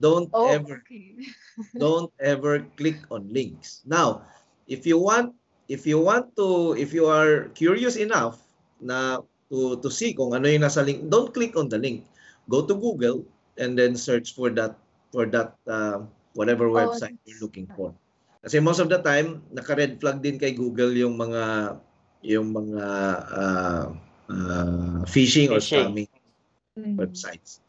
don't 0.00 0.30
Oh, 0.32 0.50
ever 0.50 0.82
okay. 0.82 1.16
don't 1.82 2.10
ever 2.20 2.66
click 2.76 2.98
on 3.10 3.28
links. 3.30 3.82
Now, 3.86 4.26
if 4.66 4.86
you 4.86 4.98
want 4.98 5.34
if 5.68 5.86
you 5.86 6.00
want 6.00 6.34
to 6.36 6.74
if 6.76 6.92
you 6.92 7.06
are 7.06 7.48
curious 7.56 7.96
enough 7.96 8.42
na 8.80 9.22
to 9.50 9.78
to 9.80 9.88
see 9.90 10.12
kung 10.14 10.34
ano 10.34 10.48
yung 10.50 10.66
nasa 10.66 10.84
link, 10.84 11.06
don't 11.10 11.32
click 11.32 11.54
on 11.56 11.68
the 11.70 11.78
link. 11.78 12.06
Go 12.50 12.64
to 12.66 12.74
Google 12.76 13.24
and 13.56 13.78
then 13.78 13.96
search 13.96 14.34
for 14.34 14.50
that 14.58 14.76
for 15.14 15.24
that 15.30 15.54
uh, 15.70 16.04
whatever 16.34 16.68
Oh, 16.68 16.76
website 16.76 17.16
you're 17.24 17.40
looking 17.40 17.70
for. 17.72 17.94
Kasi 18.44 18.60
most 18.60 18.76
of 18.82 18.92
the 18.92 19.00
time, 19.00 19.40
naka-red 19.56 19.96
flag 20.02 20.20
din 20.20 20.36
kay 20.36 20.52
Google 20.52 20.92
yung 20.92 21.16
mga 21.16 21.76
yung 22.24 22.52
mga 22.52 22.84
uh, 23.32 23.84
uh, 24.28 25.00
phishing 25.08 25.48
or 25.52 25.60
scamming 25.60 26.08
Mhm. 26.74 26.98
websites 26.98 27.62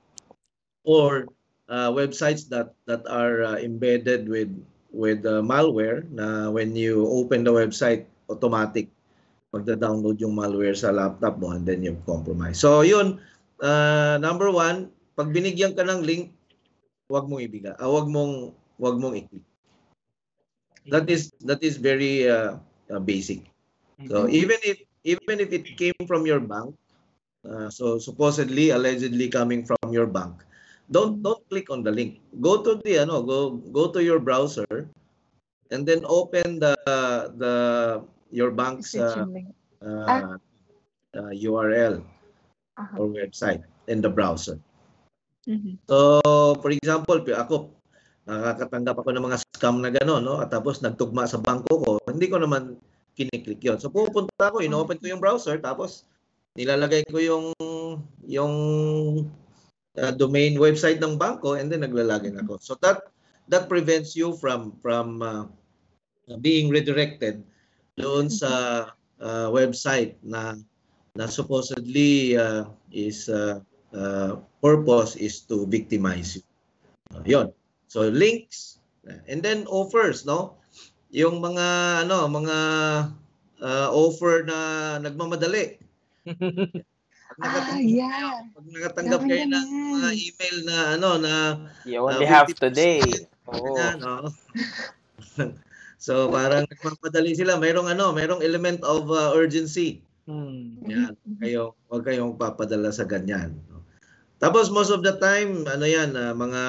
or 0.81 1.29
uh, 1.69 1.89
websites 1.91 2.47
that 2.49 2.73
that 2.85 3.05
are 3.09 3.43
uh, 3.43 3.57
embedded 3.57 4.29
with 4.29 4.51
with 4.95 5.25
uh, 5.27 5.43
malware 5.43 6.07
na 6.11 6.49
when 6.49 6.75
you 6.75 7.03
open 7.07 7.43
the 7.43 7.51
website 7.51 8.07
automatic 8.29 8.89
magda-download 9.55 10.19
yung 10.19 10.35
malware 10.35 10.75
sa 10.75 10.91
laptop 10.91 11.39
mo 11.39 11.55
and 11.55 11.63
then 11.63 11.79
you 11.79 11.95
compromise. 12.03 12.59
So 12.59 12.83
yun, 12.83 13.23
uh, 13.63 14.19
number 14.19 14.51
one, 14.51 14.91
pag 15.15 15.31
binigyan 15.31 15.79
ka 15.79 15.87
ng 15.87 16.03
link, 16.03 16.35
wag 17.07 17.31
mong 17.31 17.39
ibiga. 17.39 17.79
Ah, 17.79 17.87
wag 17.87 18.11
mong 18.11 18.51
wag 18.75 18.99
mong 18.99 19.15
i-click. 19.15 19.47
That 20.91 21.07
is 21.07 21.31
that 21.47 21.63
is 21.63 21.79
very 21.79 22.27
uh, 22.27 22.61
uh, 22.91 23.01
basic. 23.01 23.47
So 24.05 24.27
even 24.27 24.59
if 24.61 24.83
even 25.07 25.39
if 25.39 25.49
it 25.55 25.65
came 25.79 25.97
from 26.03 26.27
your 26.27 26.43
bank, 26.43 26.75
uh, 27.47 27.71
so 27.71 27.97
supposedly 27.97 28.75
allegedly 28.75 29.31
coming 29.31 29.63
from 29.63 29.89
your 29.89 30.05
bank, 30.05 30.43
don't 30.91 31.21
don't 31.21 31.41
click 31.49 31.69
on 31.69 31.81
the 31.81 31.91
link. 31.91 32.21
Go 32.41 32.61
to 32.61 32.77
the 32.81 33.01
ano, 33.01 33.21
go 33.21 33.57
go 33.73 33.89
to 33.89 34.01
your 34.03 34.19
browser 34.19 34.89
and 35.71 35.85
then 35.85 36.05
open 36.05 36.59
the 36.61 36.75
the 37.37 37.53
your 38.29 38.51
bank's 38.51 38.93
uh, 38.93 39.23
yung 39.25 39.33
link. 39.33 39.49
uh, 39.81 40.37
uh, 41.15 41.31
URL 41.33 42.03
Aha. 42.77 42.95
or 42.99 43.07
website 43.09 43.63
in 43.87 44.01
the 44.03 44.11
browser. 44.11 44.59
Mhm. 45.45 45.77
So, 45.85 45.97
for 46.59 46.73
example, 46.73 47.21
pi- 47.21 47.37
ako, 47.37 47.69
nakakatanggap 48.25 48.97
ako 48.97 49.09
ng 49.13 49.25
mga 49.29 49.37
scam 49.53 49.77
na 49.79 49.93
gano'n, 49.93 50.25
no? 50.25 50.41
At 50.41 50.49
tapos 50.49 50.81
nagtugma 50.81 51.29
sa 51.29 51.37
bangko 51.37 51.73
ko, 51.85 51.91
hindi 52.09 52.25
ko 52.25 52.41
naman 52.41 52.81
kiniklik 53.13 53.61
yon. 53.61 53.77
So, 53.77 53.93
pupunta 53.93 54.33
ako, 54.49 54.65
ino-open 54.65 54.97
ko 54.97 55.05
yung 55.05 55.21
browser, 55.21 55.61
tapos 55.61 56.09
nilalagay 56.57 57.05
ko 57.07 57.21
yung 57.21 57.45
yung 58.25 58.53
uh, 59.97 60.11
domain 60.11 60.55
website 60.59 60.99
ng 60.99 61.19
bangko 61.19 61.59
and 61.59 61.71
then 61.71 61.83
naglalagin 61.83 62.39
ako. 62.39 62.59
So 62.59 62.75
that 62.83 63.11
that 63.47 63.69
prevents 63.69 64.15
you 64.15 64.35
from 64.37 64.75
from 64.81 65.21
uh, 65.21 65.45
being 66.41 66.71
redirected 66.71 67.43
doon 67.95 68.27
sa 68.27 68.85
uh, 69.21 69.47
website 69.51 70.19
na 70.25 70.59
na 71.15 71.25
supposedly 71.31 72.35
uh, 72.35 72.67
is 72.91 73.31
uh, 73.31 73.63
uh, 73.95 74.41
purpose 74.59 75.15
is 75.15 75.43
to 75.47 75.63
victimize 75.67 76.35
you. 76.35 76.43
Uh, 77.15 77.23
yon. 77.23 77.47
So 77.87 78.03
links 78.11 78.83
and 79.29 79.39
then 79.39 79.63
offers, 79.71 80.25
no? 80.25 80.59
Yung 81.15 81.39
mga 81.39 82.01
ano, 82.03 82.27
mga 82.27 82.57
uh, 83.61 83.87
offer 83.93 84.43
na 84.43 84.59
nagmamadali. 84.99 85.79
Pag 87.35 87.43
Ah, 87.43 87.51
nakatanggap, 87.51 87.83
yeah. 87.83 88.31
pag 88.55 88.67
nakatanggap 88.71 89.21
kayo 89.27 89.45
ng 89.51 89.67
mga 89.91 90.09
email 90.15 90.55
na 90.63 90.77
ano 90.95 91.09
na 91.19 91.33
you 91.83 91.99
uh, 91.99 92.07
only 92.07 92.23
have 92.23 92.47
50% 92.47 92.63
today 92.63 93.03
oh 93.51 93.75
ganyan, 93.75 93.95
no? 93.99 94.31
so 96.05 96.31
parang 96.31 96.63
nagmamadali 96.63 97.35
sila. 97.35 97.59
Mayroong 97.59 97.91
ano, 97.91 98.15
mayroong 98.15 98.39
element 98.39 98.79
of 98.87 99.11
uh, 99.11 99.35
urgency. 99.35 99.99
Hmm. 100.25 100.79
Yan, 100.87 101.13
kayo, 101.37 101.77
wag 101.91 102.07
kayong 102.07 102.39
papadala 102.39 102.89
sa 102.89 103.05
ganyan. 103.05 103.53
no? 103.69 103.85
Tapos 104.41 104.73
most 104.73 104.89
of 104.89 105.05
the 105.05 105.15
time, 105.19 105.63
ano 105.69 105.85
yan, 105.85 106.17
ah, 106.17 106.33
mga 106.33 106.63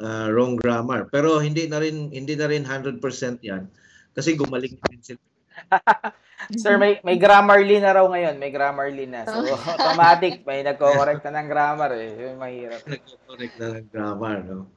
ah, 0.00 0.26
wrong 0.32 0.56
grammar. 0.58 1.06
Pero 1.12 1.38
hindi 1.38 1.68
na 1.68 1.78
rin 1.78 2.10
hindi 2.10 2.34
na 2.34 2.48
rin 2.50 2.64
100% 2.66 2.98
yan 3.44 3.68
kasi 4.14 4.34
gumaling 4.34 4.74
din 4.90 5.00
sila. 5.04 5.22
Sir, 6.58 6.80
may 6.80 6.98
may 7.06 7.20
Grammarly 7.20 7.78
na 7.78 7.94
raw 7.94 8.06
ngayon. 8.08 8.40
May 8.40 8.50
Grammarly 8.50 9.06
na. 9.06 9.22
So, 9.28 9.44
automatic. 9.76 10.42
May 10.42 10.66
nagko-correct 10.66 11.22
na 11.28 11.42
ng 11.42 11.48
grammar 11.50 11.92
eh. 11.94 12.10
Yun 12.16 12.40
mahirap. 12.40 12.82
Nagko-correct 12.86 13.54
na 13.60 13.66
ng 13.78 13.86
grammar, 13.92 14.38
no? 14.42 14.70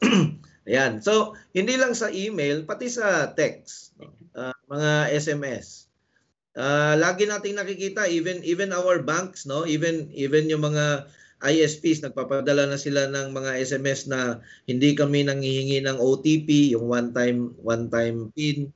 Ayan. 0.68 1.00
So, 1.00 1.36
hindi 1.56 1.76
lang 1.80 1.96
sa 1.96 2.12
email, 2.12 2.64
pati 2.68 2.92
sa 2.92 3.32
text, 3.32 3.96
no? 4.00 4.12
Ah, 4.38 4.54
mga 4.70 5.12
SMS. 5.18 5.88
Ah, 6.54 6.94
lagi 6.94 7.26
nating 7.26 7.58
nakikita 7.58 8.06
even 8.06 8.42
even 8.46 8.70
our 8.70 9.02
banks, 9.02 9.44
no? 9.44 9.66
Even 9.66 10.10
even 10.14 10.46
yung 10.46 10.62
mga 10.62 11.06
ISPs 11.38 12.02
nagpapadala 12.02 12.66
na 12.66 12.78
sila 12.78 13.06
ng 13.06 13.30
mga 13.30 13.62
SMS 13.62 14.10
na 14.10 14.42
hindi 14.66 14.98
kami 14.98 15.22
nanghihingi 15.22 15.78
ng 15.86 16.02
OTP, 16.02 16.74
yung 16.74 16.90
one 16.90 17.14
time 17.14 17.54
one 17.62 17.86
time 17.86 18.34
PIN. 18.34 18.74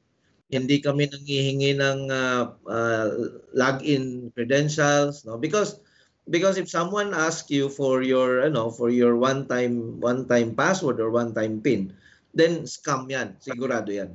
Hindi 0.52 0.84
kami 0.84 1.08
nanghihingi 1.08 1.80
ng 1.80 2.12
ah, 2.12 2.52
ah, 2.68 3.08
login 3.56 4.28
credentials, 4.36 5.24
no? 5.24 5.40
Because 5.40 5.80
because 6.28 6.60
if 6.60 6.68
someone 6.68 7.16
asks 7.16 7.50
you 7.50 7.72
for 7.72 8.04
your 8.04 8.44
ano 8.46 8.70
for 8.70 8.92
your 8.92 9.16
one 9.18 9.48
time 9.48 9.98
one 9.98 10.28
time 10.28 10.54
password 10.54 11.02
or 11.02 11.10
one 11.10 11.34
time 11.34 11.58
pin 11.58 11.90
then 12.36 12.64
scam 12.64 13.08
yan. 13.10 13.36
Sigurado 13.40 13.92
yan. 13.92 14.12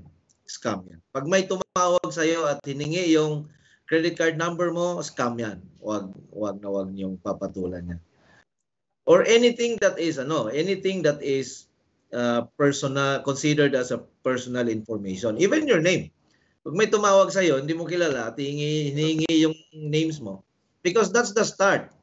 Scam 0.48 0.86
yan. 0.88 1.02
Pag 1.14 1.30
may 1.30 1.46
tumawag 1.46 2.10
sa 2.10 2.26
iyo 2.26 2.48
at 2.50 2.62
hiningi 2.66 3.14
yung 3.14 3.46
credit 3.86 4.18
card 4.18 4.38
number 4.38 4.74
mo 4.74 5.02
scam 5.02 5.38
yan. 5.38 5.62
Wag 5.82 6.14
wag 6.34 6.62
na 6.62 6.70
wag 6.72 6.94
niyong 6.94 7.20
papatulan 7.22 7.98
yan. 7.98 8.02
Or 9.08 9.24
anything 9.24 9.80
that 9.80 9.98
is 9.98 10.20
ano 10.20 10.54
anything 10.54 11.02
that 11.02 11.22
is 11.22 11.70
uh, 12.12 12.46
personal 12.58 13.22
considered 13.22 13.76
as 13.76 13.92
a 13.94 14.02
personal 14.24 14.68
information. 14.68 15.38
Even 15.42 15.70
your 15.70 15.84
name 15.84 16.14
pag 16.68 16.76
may 16.76 16.92
tumawag 16.92 17.32
sa 17.32 17.40
iyo 17.40 17.64
hindi 17.64 17.72
mo 17.72 17.88
kilala 17.88 18.28
at 18.28 18.36
hihingi, 18.36 18.92
hiningi 18.92 19.48
yung 19.48 19.56
names 19.72 20.20
mo 20.20 20.44
because 20.84 21.16
that's 21.16 21.32
the 21.32 21.48
start 21.48 21.96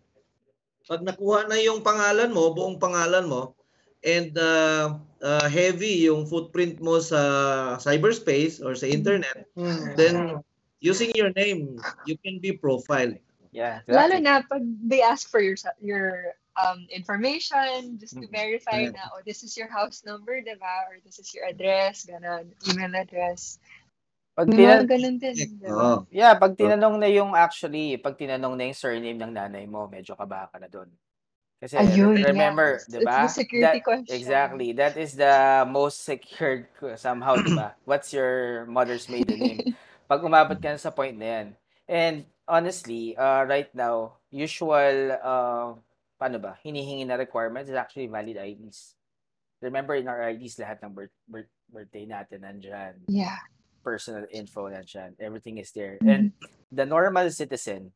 pag 0.85 1.01
nakuha 1.01 1.49
na 1.49 1.57
yung 1.65 1.81
pangalan 1.81 2.29
mo, 2.29 2.53
buong 2.53 2.77
pangalan 2.77 3.25
mo, 3.25 3.57
and 4.05 4.37
uh, 4.37 5.01
uh, 5.25 5.49
heavy 5.49 6.05
yung 6.05 6.29
footprint 6.29 6.77
mo 6.85 7.01
sa 7.01 7.81
cyberspace 7.81 8.61
or 8.61 8.77
sa 8.77 8.85
internet, 8.85 9.49
Hmm. 9.57 9.97
then 9.97 10.45
using 10.85 11.09
your 11.17 11.33
name, 11.33 11.81
you 12.05 12.21
can 12.21 12.37
be 12.37 12.53
profiled. 12.53 13.17
Yeah. 13.49 13.81
Lalo 13.89 14.21
exactly. 14.21 14.29
na 14.29 14.45
pag 14.45 14.65
they 14.85 15.01
ask 15.01 15.25
for 15.33 15.41
your 15.41 15.57
your 15.81 16.37
um, 16.61 16.85
information 16.93 17.97
just 17.99 18.15
to 18.21 18.29
Mm. 18.29 18.35
verify 18.35 18.87
Yeah. 18.87 18.95
na, 18.95 19.03
oh, 19.17 19.25
this 19.25 19.43
is 19.43 19.57
your 19.57 19.67
house 19.67 20.05
number, 20.07 20.39
diba? 20.39 20.77
Or 20.87 21.01
this 21.03 21.19
is 21.19 21.33
your 21.35 21.49
address, 21.49 22.07
ganon, 22.07 22.53
email 22.69 22.93
address. 22.95 23.59
Pag 24.35 24.51
May 24.51 24.57
tina- 24.59 24.83
mga 24.83 24.89
ganun 24.91 25.17
din? 25.17 25.37
Oo. 25.71 25.91
yeah, 26.11 26.35
pag 26.35 26.59
tinanong 26.59 26.99
na 26.99 27.07
yung 27.07 27.33
actually, 27.33 27.95
pag 27.97 28.19
tinanong 28.19 28.59
na 28.59 28.67
yung 28.67 28.75
surname 28.75 29.15
ng 29.15 29.31
nanay 29.31 29.63
mo, 29.65 29.87
medyo 29.87 30.19
kaba 30.19 30.51
ka 30.51 30.59
na 30.59 30.67
doon. 30.67 30.91
Kasi 31.63 31.79
Ayun, 31.79 32.19
remember, 32.19 32.77
yeah. 32.77 32.87
'di 32.91 32.99
It's 32.99 33.07
ba? 33.07 33.17
the 33.25 33.31
security 33.31 33.79
That- 33.81 33.87
question. 33.87 34.11
Exactly. 34.13 34.69
That 34.75 34.95
is 34.99 35.15
the 35.15 35.35
most 35.65 36.03
secured 36.03 36.67
somehow, 36.99 37.39
'di 37.39 37.55
ba? 37.55 37.79
What's 37.89 38.11
your 38.11 38.67
mother's 38.67 39.07
maiden 39.07 39.39
name? 39.39 39.61
Pag 40.05 40.21
umabot 40.21 40.59
ka 40.59 40.75
na 40.75 40.83
sa 40.83 40.91
point 40.91 41.15
na 41.15 41.25
'yan. 41.31 41.47
And 41.87 42.17
honestly, 42.45 43.15
uh, 43.15 43.47
right 43.47 43.71
now, 43.73 44.19
usual 44.29 45.15
uh, 45.15 45.79
paano 46.19 46.43
ba? 46.43 46.59
Hinihingi 46.61 47.07
na 47.07 47.15
requirements 47.15 47.71
is 47.71 47.79
actually 47.79 48.11
valid 48.11 48.35
IDs. 48.35 48.99
Remember 49.63 49.95
in 49.95 50.11
our 50.11 50.21
IDs 50.27 50.59
lahat 50.59 50.83
ng 50.83 50.93
birth, 50.93 51.15
birth, 51.25 51.49
birthday 51.71 52.05
natin 52.05 52.45
nandiyan 52.45 52.99
Yeah. 53.09 53.39
Personal 53.85 54.25
info 54.33 54.65
nandiyan. 54.67 55.13
Everything 55.21 55.61
is 55.61 55.71
there. 55.77 56.01
Mhm. 56.01 56.09
And 56.09 56.25
the 56.73 56.89
normal 56.89 57.29
citizen, 57.29 57.93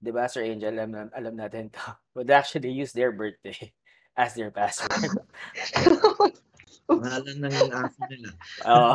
'di 0.00 0.10
ba, 0.10 0.24
Sir 0.26 0.48
Angel, 0.48 0.72
alam, 0.72 1.12
alam 1.12 1.34
natin 1.36 1.68
to, 1.70 1.80
would 2.16 2.32
actually 2.32 2.72
use 2.72 2.96
their 2.96 3.12
birthday 3.12 3.56
as 4.16 4.32
their 4.32 4.48
password. 4.48 4.88
Pangalan 6.86 7.42
ng 7.42 7.50
aso 7.74 7.98
nila. 8.06 8.30
Oo. 8.70 8.94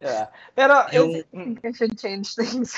diba? 0.00 0.24
Pero, 0.56 0.74
Yung- 0.96 1.20
I 1.20 1.24
think 1.28 1.60
I 1.68 1.70
should 1.76 2.00
change 2.00 2.32
things. 2.32 2.72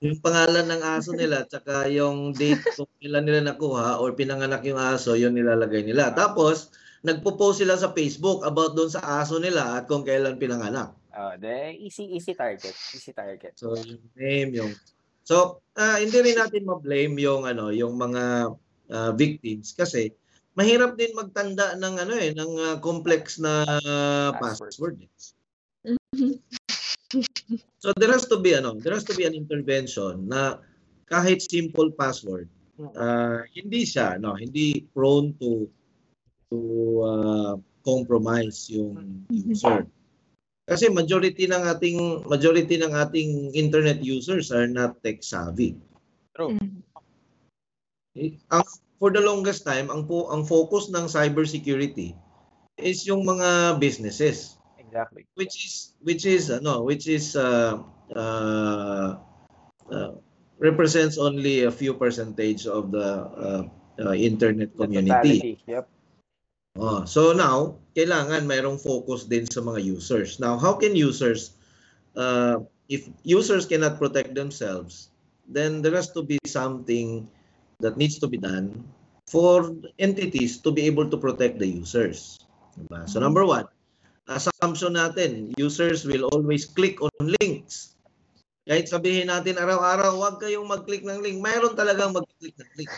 Yung 0.00 0.16
pangalan 0.24 0.64
ng 0.64 0.80
aso 0.80 1.12
nila, 1.12 1.44
tsaka 1.44 1.92
yung 1.92 2.32
date 2.32 2.64
kung 2.72 2.88
kailan 2.96 3.28
nila 3.28 3.52
nakuha 3.52 4.00
or 4.00 4.16
pinanganak 4.16 4.64
yung 4.64 4.80
aso, 4.80 5.12
yun 5.12 5.36
nilalagay 5.36 5.84
nila. 5.84 6.16
Tapos, 6.16 6.72
nagpo-post 7.04 7.60
sila 7.62 7.76
sa 7.76 7.92
Facebook 7.92 8.42
about 8.48 8.72
doon 8.72 8.88
sa 8.90 9.20
aso 9.20 9.36
nila 9.36 9.76
at 9.76 9.84
kung 9.86 10.08
kailan 10.08 10.40
pinanganak. 10.40 10.97
Oh, 11.18 11.34
the 11.36 11.74
easy 11.74 12.06
easy 12.14 12.32
target. 12.32 12.74
Easy 12.94 13.12
target. 13.12 13.58
So 13.58 13.74
yung 13.74 14.06
name, 14.14 14.50
yung 14.54 14.72
So 15.28 15.60
ah, 15.76 16.00
hindi 16.00 16.16
rin 16.24 16.40
natin 16.40 16.64
ma-blame 16.64 17.20
yung 17.20 17.44
ano, 17.44 17.68
yung 17.68 18.00
mga 18.00 18.54
ah, 18.88 19.12
victims 19.12 19.76
kasi 19.76 20.14
mahirap 20.56 20.96
din 20.96 21.12
magtanda 21.12 21.76
ng 21.76 21.94
ano 22.00 22.14
eh 22.16 22.32
ng 22.32 22.52
ah, 22.56 22.76
complex 22.80 23.36
na 23.36 23.66
Password. 24.40 24.72
password. 24.72 24.96
So 27.80 27.96
there 27.96 28.12
has 28.12 28.28
to 28.28 28.36
be 28.36 28.52
ano, 28.52 28.76
there 28.76 28.92
has 28.92 29.06
to 29.08 29.16
be 29.16 29.24
an 29.24 29.32
intervention 29.32 30.28
na 30.28 30.60
kahit 31.08 31.40
simple 31.40 31.88
password, 31.96 32.52
ah, 33.00 33.48
hindi 33.56 33.88
siya 33.88 34.20
no, 34.20 34.36
hindi 34.36 34.84
prone 34.92 35.32
to 35.40 35.64
to 36.52 36.58
ah, 37.08 37.54
compromise 37.80 38.68
yung 38.68 39.24
user. 39.32 39.88
Kasi 40.68 40.92
majority 40.92 41.48
ng 41.48 41.64
ating 41.64 42.28
majority 42.28 42.76
ng 42.76 42.92
ating 42.92 43.56
internet 43.56 44.04
users 44.04 44.52
are 44.52 44.68
not 44.68 45.00
tech 45.00 45.24
savvy. 45.24 45.72
True. 46.36 46.52
Mhm. 46.52 46.84
Eh, 48.18 48.36
Ang 48.52 48.66
for 49.00 49.08
the 49.14 49.22
longest 49.22 49.64
time, 49.64 49.88
ang 49.88 50.04
po 50.04 50.28
ang 50.28 50.44
focus 50.44 50.92
ng 50.92 51.08
cybersecurity 51.08 52.12
is 52.76 53.06
yung 53.08 53.24
mga 53.24 53.80
businesses 53.80 54.58
Exactly. 54.76 55.24
which 55.38 55.54
is 55.64 55.74
which 56.02 56.24
is 56.26 56.50
ano, 56.50 56.82
which 56.82 57.06
is 57.06 57.36
uh, 57.38 57.78
uh, 58.16 59.16
uh, 59.88 60.12
represents 60.58 61.16
only 61.16 61.64
a 61.64 61.72
few 61.72 61.94
percentage 61.94 62.66
of 62.66 62.90
the 62.90 63.08
uh, 63.38 63.62
uh, 64.02 64.14
internet 64.16 64.74
The 64.74 64.84
community. 64.84 65.38
totality. 65.38 65.54
Yep. 65.64 65.84
Oh, 66.78 67.02
so 67.02 67.34
now, 67.34 67.82
kailangan 67.98 68.46
mayroong 68.46 68.78
focus 68.78 69.26
din 69.26 69.50
sa 69.50 69.58
mga 69.58 69.82
users. 69.82 70.38
Now, 70.38 70.54
how 70.54 70.78
can 70.78 70.94
users, 70.94 71.58
uh, 72.14 72.62
if 72.86 73.10
users 73.26 73.66
cannot 73.66 73.98
protect 73.98 74.38
themselves, 74.38 75.10
then 75.50 75.82
there 75.82 75.98
has 75.98 76.14
to 76.14 76.22
be 76.22 76.38
something 76.46 77.26
that 77.82 77.98
needs 77.98 78.22
to 78.22 78.30
be 78.30 78.38
done 78.38 78.86
for 79.26 79.74
entities 79.98 80.62
to 80.62 80.70
be 80.70 80.86
able 80.86 81.10
to 81.10 81.18
protect 81.18 81.58
the 81.58 81.66
users. 81.66 82.38
Diba? 82.78 83.10
So 83.10 83.18
number 83.18 83.42
one, 83.42 83.66
assumption 84.30 84.94
natin, 84.94 85.58
users 85.58 86.06
will 86.06 86.30
always 86.30 86.62
click 86.62 87.02
on 87.02 87.34
links. 87.42 87.98
Kahit 88.68 88.86
sabihin 88.86 89.32
natin 89.32 89.56
araw-araw, 89.56 90.14
huwag 90.14 90.36
kayong 90.38 90.68
mag-click 90.68 91.02
ng 91.02 91.24
link. 91.24 91.40
Mayroon 91.40 91.74
talagang 91.74 92.12
mag-click 92.38 92.54
ng 92.54 92.72
link. 92.78 92.92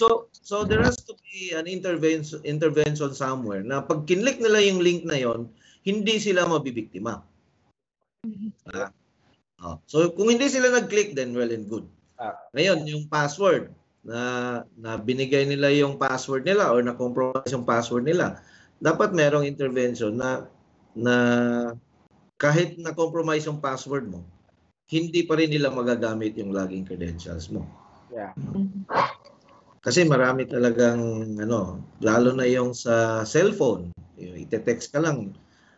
So, 0.00 0.32
so 0.32 0.64
there 0.64 0.80
has 0.80 0.96
to 1.04 1.12
be 1.20 1.52
an 1.52 1.68
intervention 1.68 2.40
intervention 2.48 3.12
somewhere 3.12 3.60
na 3.60 3.84
pag 3.84 4.08
kinlik 4.08 4.40
nila 4.40 4.64
yung 4.64 4.80
link 4.80 5.04
na 5.04 5.20
yon, 5.20 5.52
hindi 5.84 6.16
sila 6.16 6.48
mabibiktima. 6.48 7.20
Ah. 8.72 8.88
Oh. 9.60 9.76
So 9.84 10.08
kung 10.16 10.32
hindi 10.32 10.48
sila 10.48 10.72
nag-click 10.72 11.12
then 11.12 11.36
well 11.36 11.52
and 11.52 11.68
good. 11.68 11.84
Ah. 12.16 12.40
Ngayon, 12.56 12.88
yung 12.88 13.04
password 13.12 13.68
na 14.00 14.62
na 14.80 14.96
binigay 14.96 15.44
nila 15.44 15.68
yung 15.76 16.00
password 16.00 16.48
nila 16.48 16.72
or 16.72 16.80
na 16.80 16.96
compromise 16.96 17.52
yung 17.52 17.68
password 17.68 18.08
nila, 18.08 18.40
dapat 18.80 19.12
merong 19.12 19.44
intervention 19.44 20.16
na 20.16 20.48
na 20.96 21.16
kahit 22.40 22.80
na 22.80 22.96
compromise 22.96 23.44
yung 23.44 23.60
password 23.60 24.08
mo, 24.08 24.24
hindi 24.88 25.24
pa 25.28 25.36
rin 25.36 25.52
nila 25.52 25.68
magagamit 25.68 26.36
yung 26.40 26.52
login 26.52 26.84
credentials 26.84 27.52
mo. 27.52 27.64
Yeah. 28.12 28.32
Mhm. 28.36 28.86
Kasi 29.86 30.02
marami 30.02 30.50
talagang 30.50 30.98
ano, 31.38 31.78
lalo 32.02 32.34
na 32.34 32.42
yung 32.50 32.74
sa 32.74 33.22
cellphone. 33.22 33.94
Ite-text 34.18 34.90
ka 34.90 34.98
lang, 34.98 35.30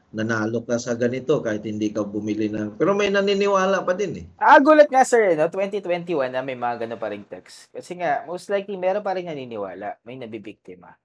nanalo 0.08 0.64
ka 0.64 0.80
sa 0.80 0.96
ganito 0.96 1.44
kahit 1.44 1.60
hindi 1.68 1.92
ka 1.92 2.08
bumili 2.08 2.48
ng... 2.48 2.80
Pero 2.80 2.96
may 2.96 3.12
naniniwala 3.12 3.84
pa 3.84 3.92
din 3.92 4.24
eh. 4.24 4.26
Ah, 4.40 4.56
gulat 4.56 4.88
nga 4.88 5.04
sir, 5.04 5.36
no? 5.36 5.52
2021 5.52 6.32
na 6.32 6.40
may 6.40 6.56
mga 6.56 6.88
ganun 6.88 6.96
pa 6.96 7.12
ring 7.12 7.28
text. 7.28 7.68
Kasi 7.68 8.00
nga, 8.00 8.24
most 8.24 8.48
likely, 8.48 8.80
meron 8.80 9.04
pa 9.04 9.12
rin 9.12 9.28
naniniwala. 9.28 10.00
May 10.08 10.16
nabibiktima. 10.16 10.96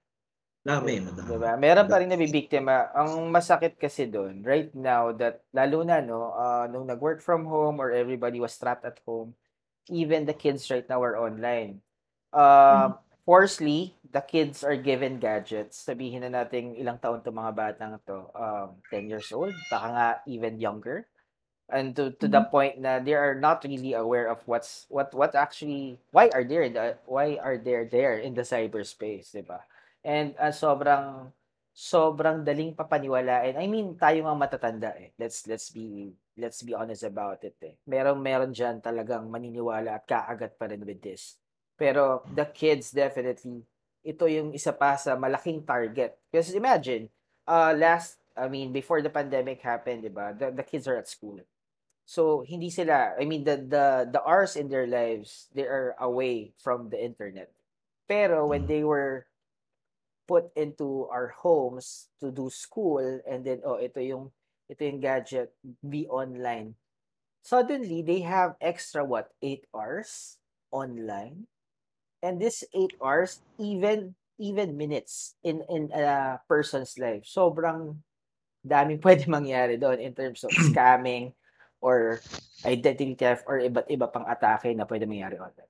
Dami, 0.64 1.04
madami. 1.04 1.28
Diba? 1.28 1.52
Meron 1.60 1.84
pa 1.92 2.00
rin 2.00 2.08
nabibiktima. 2.08 2.88
Ang 2.96 3.28
masakit 3.28 3.76
kasi 3.76 4.08
doon, 4.08 4.40
right 4.40 4.72
now, 4.72 5.12
that 5.12 5.44
lalo 5.52 5.84
na, 5.84 6.00
no, 6.00 6.32
uh, 6.32 6.64
nung 6.72 6.88
nag-work 6.88 7.20
from 7.20 7.44
home 7.44 7.84
or 7.84 7.92
everybody 7.92 8.40
was 8.40 8.56
trapped 8.56 8.88
at 8.88 8.96
home, 9.04 9.36
even 9.90 10.26
the 10.26 10.34
kids 10.36 10.70
right 10.70 10.86
now 10.88 11.02
are 11.02 11.18
online. 11.18 11.80
Um, 12.32 12.98
Firstly, 13.24 13.96
the 14.12 14.20
kids 14.20 14.60
are 14.60 14.76
given 14.76 15.16
gadgets. 15.16 15.80
Sabihin 15.80 16.28
na 16.28 16.44
natin 16.44 16.76
ilang 16.76 17.00
taon 17.00 17.24
'tong 17.24 17.32
mga 17.40 17.52
batang 17.56 17.96
'to, 18.04 18.28
um, 18.36 18.76
10 18.92 19.08
years 19.08 19.32
old, 19.32 19.56
baka 19.72 19.88
nga 19.96 20.08
even 20.28 20.60
younger. 20.60 21.08
And 21.72 21.96
to 21.96 22.12
to 22.20 22.28
the 22.28 22.44
Mhm. 22.44 22.50
point 22.52 22.76
na 22.80 23.00
they 23.00 23.16
are 23.16 23.34
not 23.38 23.64
really 23.64 23.96
aware 23.96 24.28
of 24.28 24.44
what's 24.44 24.84
what 24.92 25.10
what 25.16 25.32
actually 25.34 25.96
why 26.12 26.28
are 26.36 26.44
they 26.44 26.68
the 26.68 27.00
why 27.08 27.40
are 27.40 27.56
they 27.56 27.88
there 27.88 28.20
in 28.20 28.36
the 28.36 28.44
cyberspace, 28.44 29.32
'di 29.32 29.44
ba? 29.48 29.64
And 30.04 30.36
ah, 30.36 30.52
sobrang 30.52 31.32
sobrang 31.72 32.44
daling 32.44 32.76
papaniwalain. 32.76 33.56
I 33.56 33.66
mean, 33.66 33.96
tayo 33.96 34.28
nga 34.28 34.36
matatanda 34.36 34.92
eh. 35.00 35.16
Let's 35.16 35.48
let's 35.48 35.72
be 35.72 36.12
let's 36.36 36.62
be 36.62 36.74
honest 36.74 37.06
about 37.06 37.42
it 37.46 37.56
eh. 37.62 37.74
Meron 37.86 38.18
meron 38.18 38.50
diyan 38.50 38.82
talagang 38.82 39.30
maniniwala 39.30 39.98
at 39.98 40.04
kaagat 40.06 40.58
pa 40.58 40.66
rin 40.66 40.82
with 40.82 41.00
this. 41.02 41.38
Pero 41.74 42.22
the 42.30 42.46
kids 42.50 42.90
definitely 42.94 43.66
ito 44.04 44.28
yung 44.28 44.52
isa 44.52 44.70
pa 44.76 44.94
sa 45.00 45.16
malaking 45.16 45.64
target. 45.64 46.14
Because 46.28 46.52
imagine, 46.52 47.08
uh, 47.48 47.72
last 47.72 48.20
I 48.34 48.50
mean, 48.50 48.74
before 48.74 49.00
the 49.00 49.14
pandemic 49.14 49.62
happened, 49.62 50.02
'di 50.02 50.12
ba? 50.12 50.34
The, 50.34 50.50
the 50.50 50.66
kids 50.66 50.90
are 50.90 50.98
at 50.98 51.08
school. 51.08 51.38
So 52.04 52.44
hindi 52.44 52.68
sila, 52.68 53.16
I 53.16 53.24
mean 53.24 53.48
the 53.48 53.56
the 53.64 53.86
the 54.12 54.20
hours 54.20 54.60
in 54.60 54.68
their 54.68 54.84
lives, 54.84 55.48
they 55.56 55.64
are 55.64 55.96
away 55.96 56.52
from 56.60 56.92
the 56.92 57.00
internet. 57.00 57.48
Pero 58.04 58.44
when 58.44 58.68
they 58.68 58.84
were 58.84 59.24
put 60.28 60.52
into 60.56 61.08
our 61.08 61.32
homes 61.40 62.12
to 62.20 62.28
do 62.28 62.48
school 62.52 63.00
and 63.24 63.44
then 63.44 63.60
oh 63.64 63.80
ito 63.80 64.00
yung 64.00 64.32
ito 64.68 64.80
yung 64.84 65.00
gadget 65.00 65.52
be 65.84 66.08
online. 66.08 66.74
Suddenly 67.44 68.00
they 68.00 68.24
have 68.24 68.56
extra 68.60 69.04
what 69.04 69.28
8 69.42 69.68
hours 69.76 70.40
online. 70.72 71.44
And 72.24 72.40
this 72.40 72.64
8 72.72 72.96
hours 73.04 73.44
even 73.60 74.16
even 74.40 74.80
minutes 74.80 75.36
in 75.44 75.60
in 75.68 75.92
a 75.92 76.40
person's 76.48 76.96
life. 76.96 77.28
Sobrang 77.28 78.00
daming 78.64 78.98
pwede 79.04 79.28
mangyari 79.28 79.76
doon 79.76 80.00
in 80.00 80.16
terms 80.16 80.42
of 80.42 80.50
scamming 80.72 81.36
or 81.84 82.24
identity 82.64 83.12
theft 83.12 83.44
or 83.44 83.60
iba't 83.60 83.92
iba 83.92 84.08
pang 84.08 84.24
atake 84.24 84.72
na 84.72 84.88
pwede 84.88 85.04
mangyari 85.04 85.36
online. 85.36 85.68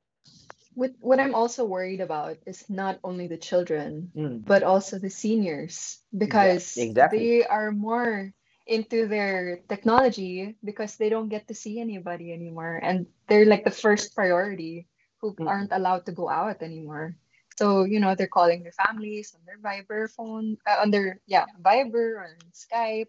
What 0.75 0.95
what 0.99 1.19
I'm 1.23 1.39
also 1.39 1.63
worried 1.63 2.03
about 2.03 2.39
is 2.51 2.67
not 2.67 2.99
only 3.07 3.31
the 3.31 3.39
children, 3.39 4.11
Mm. 4.15 4.43
but 4.43 4.67
also 4.67 4.99
the 4.99 5.11
seniors 5.11 6.03
because 6.11 6.75
exactly. 6.79 7.19
they 7.19 7.39
are 7.47 7.71
more 7.71 8.35
into 8.67 9.07
their 9.07 9.59
technology 9.69 10.57
because 10.65 10.97
they 10.97 11.09
don't 11.09 11.29
get 11.29 11.49
to 11.49 11.55
see 11.55 11.81
anybody 11.81 12.33
anymore 12.33 12.81
and 12.83 13.07
they're 13.29 13.47
like 13.47 13.65
the 13.65 13.71
first 13.71 14.15
priority 14.15 14.87
who 15.21 15.35
aren't 15.47 15.73
allowed 15.73 16.05
to 16.07 16.13
go 16.13 16.29
out 16.29 16.63
anymore. 16.63 17.17
So, 17.57 17.85
you 17.85 18.01
know, 18.01 18.15
they're 18.15 18.27
calling 18.31 18.63
their 18.63 18.73
families 18.75 19.35
on 19.35 19.41
their 19.47 19.59
Viber 19.59 20.11
phone, 20.11 20.57
uh, 20.67 20.81
on 20.81 20.91
their 20.91 21.21
yeah, 21.27 21.47
Viber 21.63 22.19
or 22.21 22.37
Skype 22.53 23.09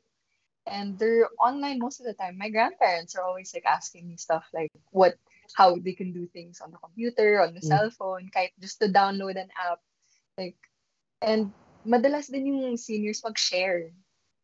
and 0.65 0.97
they're 0.99 1.27
online 1.39 1.79
most 1.79 1.99
of 1.99 2.05
the 2.05 2.13
time. 2.13 2.37
My 2.37 2.49
grandparents 2.49 3.15
are 3.15 3.23
always 3.23 3.53
like 3.53 3.65
asking 3.65 4.07
me 4.07 4.17
stuff 4.17 4.45
like 4.53 4.71
what 4.91 5.15
how 5.53 5.75
they 5.77 5.93
can 5.93 6.11
do 6.13 6.27
things 6.27 6.61
on 6.61 6.71
the 6.71 6.77
computer, 6.77 7.41
on 7.41 7.53
the 7.53 7.61
Mm. 7.61 7.67
cell 7.67 7.89
phone, 7.91 8.29
kahit 8.33 8.51
just 8.59 8.79
to 8.81 8.87
download 8.87 9.37
an 9.37 9.49
app. 9.57 9.79
Like 10.37 10.57
and 11.21 11.51
madalas 11.85 12.29
din 12.31 12.47
yung 12.47 12.77
seniors 12.77 13.23
mag-share. 13.23 13.91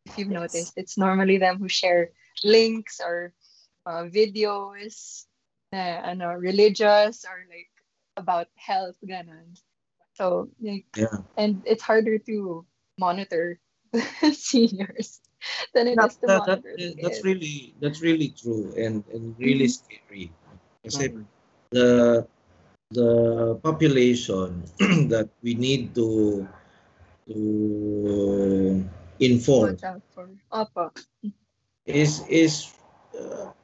If 0.04 0.18
you've 0.18 0.30
Yes. 0.30 0.52
noticed, 0.52 0.72
it's 0.76 0.98
normally 0.98 1.38
them 1.38 1.58
who 1.58 1.68
share 1.68 2.10
links 2.44 3.00
or 3.00 3.32
uh, 3.86 4.04
videos 4.10 5.26
na 5.72 6.02
ano 6.04 6.34
religious 6.36 7.24
or 7.24 7.46
like 7.48 7.70
about 8.16 8.48
health 8.56 8.98
ganon. 9.06 9.56
So 10.14 10.50
like 10.60 10.86
Yeah. 10.96 11.16
and 11.38 11.62
it's 11.64 11.82
harder 11.82 12.18
to 12.28 12.66
monitor 12.98 13.58
seniors 14.32 15.20
than 15.74 15.88
it 15.88 15.96
That, 15.96 16.10
is 16.10 16.16
to 16.20 16.26
that, 16.26 16.44
that, 16.46 16.60
monitor 16.62 16.76
the 16.76 16.94
that's 17.00 17.24
really 17.24 17.74
that's 17.80 18.00
really 18.02 18.30
true 18.34 18.72
and 18.76 19.04
and 19.12 19.34
really 19.38 19.66
Mhm. 19.66 19.76
scary. 19.78 20.26
Kasi 20.84 21.04
Mm. 21.14 21.24
the 21.70 21.88
the 22.92 23.10
population 23.64 24.66
that 25.12 25.30
we 25.42 25.54
need 25.54 25.94
to 25.96 26.42
to 27.30 27.38
inform 29.22 29.78
Watch 29.78 29.86
out 29.86 30.02
for. 30.10 30.26
Opo. 30.50 30.90
is 31.86 32.26
is 32.26 32.74
uh, 33.14 33.54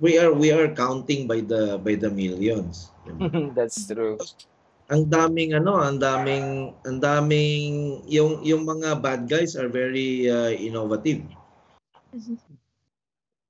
we 0.00 0.16
are 0.16 0.32
we 0.32 0.50
are 0.52 0.72
counting 0.72 1.28
by 1.28 1.44
the 1.44 1.76
by 1.80 1.94
the 1.94 2.08
millions. 2.08 2.90
That's 3.56 3.84
true. 3.84 4.16
Ang 4.92 5.08
daming 5.08 5.56
ano, 5.56 5.80
ang 5.80 5.96
daming 5.96 6.76
ang 6.84 6.98
daming 7.00 8.00
yung 8.08 8.44
yung 8.44 8.64
mga 8.64 9.00
bad 9.00 9.28
guys 9.28 9.56
are 9.56 9.68
very 9.68 10.28
uh, 10.28 10.52
innovative. 10.52 11.24
Mhm. 12.12 12.36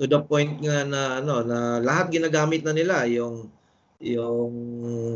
To 0.03 0.11
the 0.11 0.19
point 0.27 0.59
nga 0.59 0.83
na 0.83 1.23
ano 1.23 1.47
na 1.47 1.79
lahat 1.79 2.11
ginagamit 2.11 2.67
na 2.67 2.75
nila 2.75 3.07
yung 3.07 3.51
yung 4.03 4.53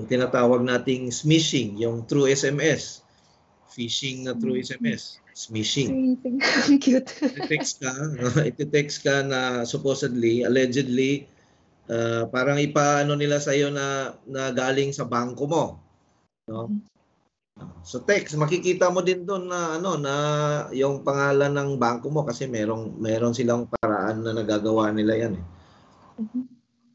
tinatawag 0.08 0.64
nating 0.64 1.12
smishing, 1.12 1.76
yung 1.76 2.06
through 2.06 2.30
SMS. 2.30 3.04
Phishing 3.68 4.24
na 4.24 4.32
through 4.32 4.64
SMS, 4.64 5.20
smishing. 5.38 5.94
Amazing. 5.94 6.36
Ang 6.66 6.78
cute. 6.82 7.10
Iti-text 7.22 7.78
ka, 7.78 7.94
iti-text 8.42 9.06
ka 9.06 9.22
na 9.22 9.62
supposedly, 9.62 10.42
allegedly, 10.42 11.30
uh, 11.86 12.26
parang 12.26 12.58
ipaano 12.58 13.14
nila 13.14 13.38
sa 13.38 13.54
iyo 13.54 13.70
na, 13.70 14.18
na 14.26 14.50
galing 14.50 14.90
sa 14.90 15.06
bangko 15.06 15.46
mo. 15.46 15.64
No? 16.50 16.66
So 17.86 18.02
text, 18.02 18.34
makikita 18.38 18.90
mo 18.90 19.02
din 19.02 19.26
doon 19.26 19.50
na 19.50 19.78
ano 19.78 19.98
na 19.98 20.14
yung 20.74 21.02
pangalan 21.02 21.54
ng 21.54 21.70
bangko 21.78 22.10
mo 22.10 22.22
kasi 22.22 22.46
merong 22.46 22.98
meron 22.98 23.34
silang 23.34 23.66
paraan 23.66 24.22
na 24.22 24.34
nagagawa 24.34 24.94
nila 24.94 25.18
yan 25.18 25.34
eh. 25.38 25.44
Mhm. 26.22 26.42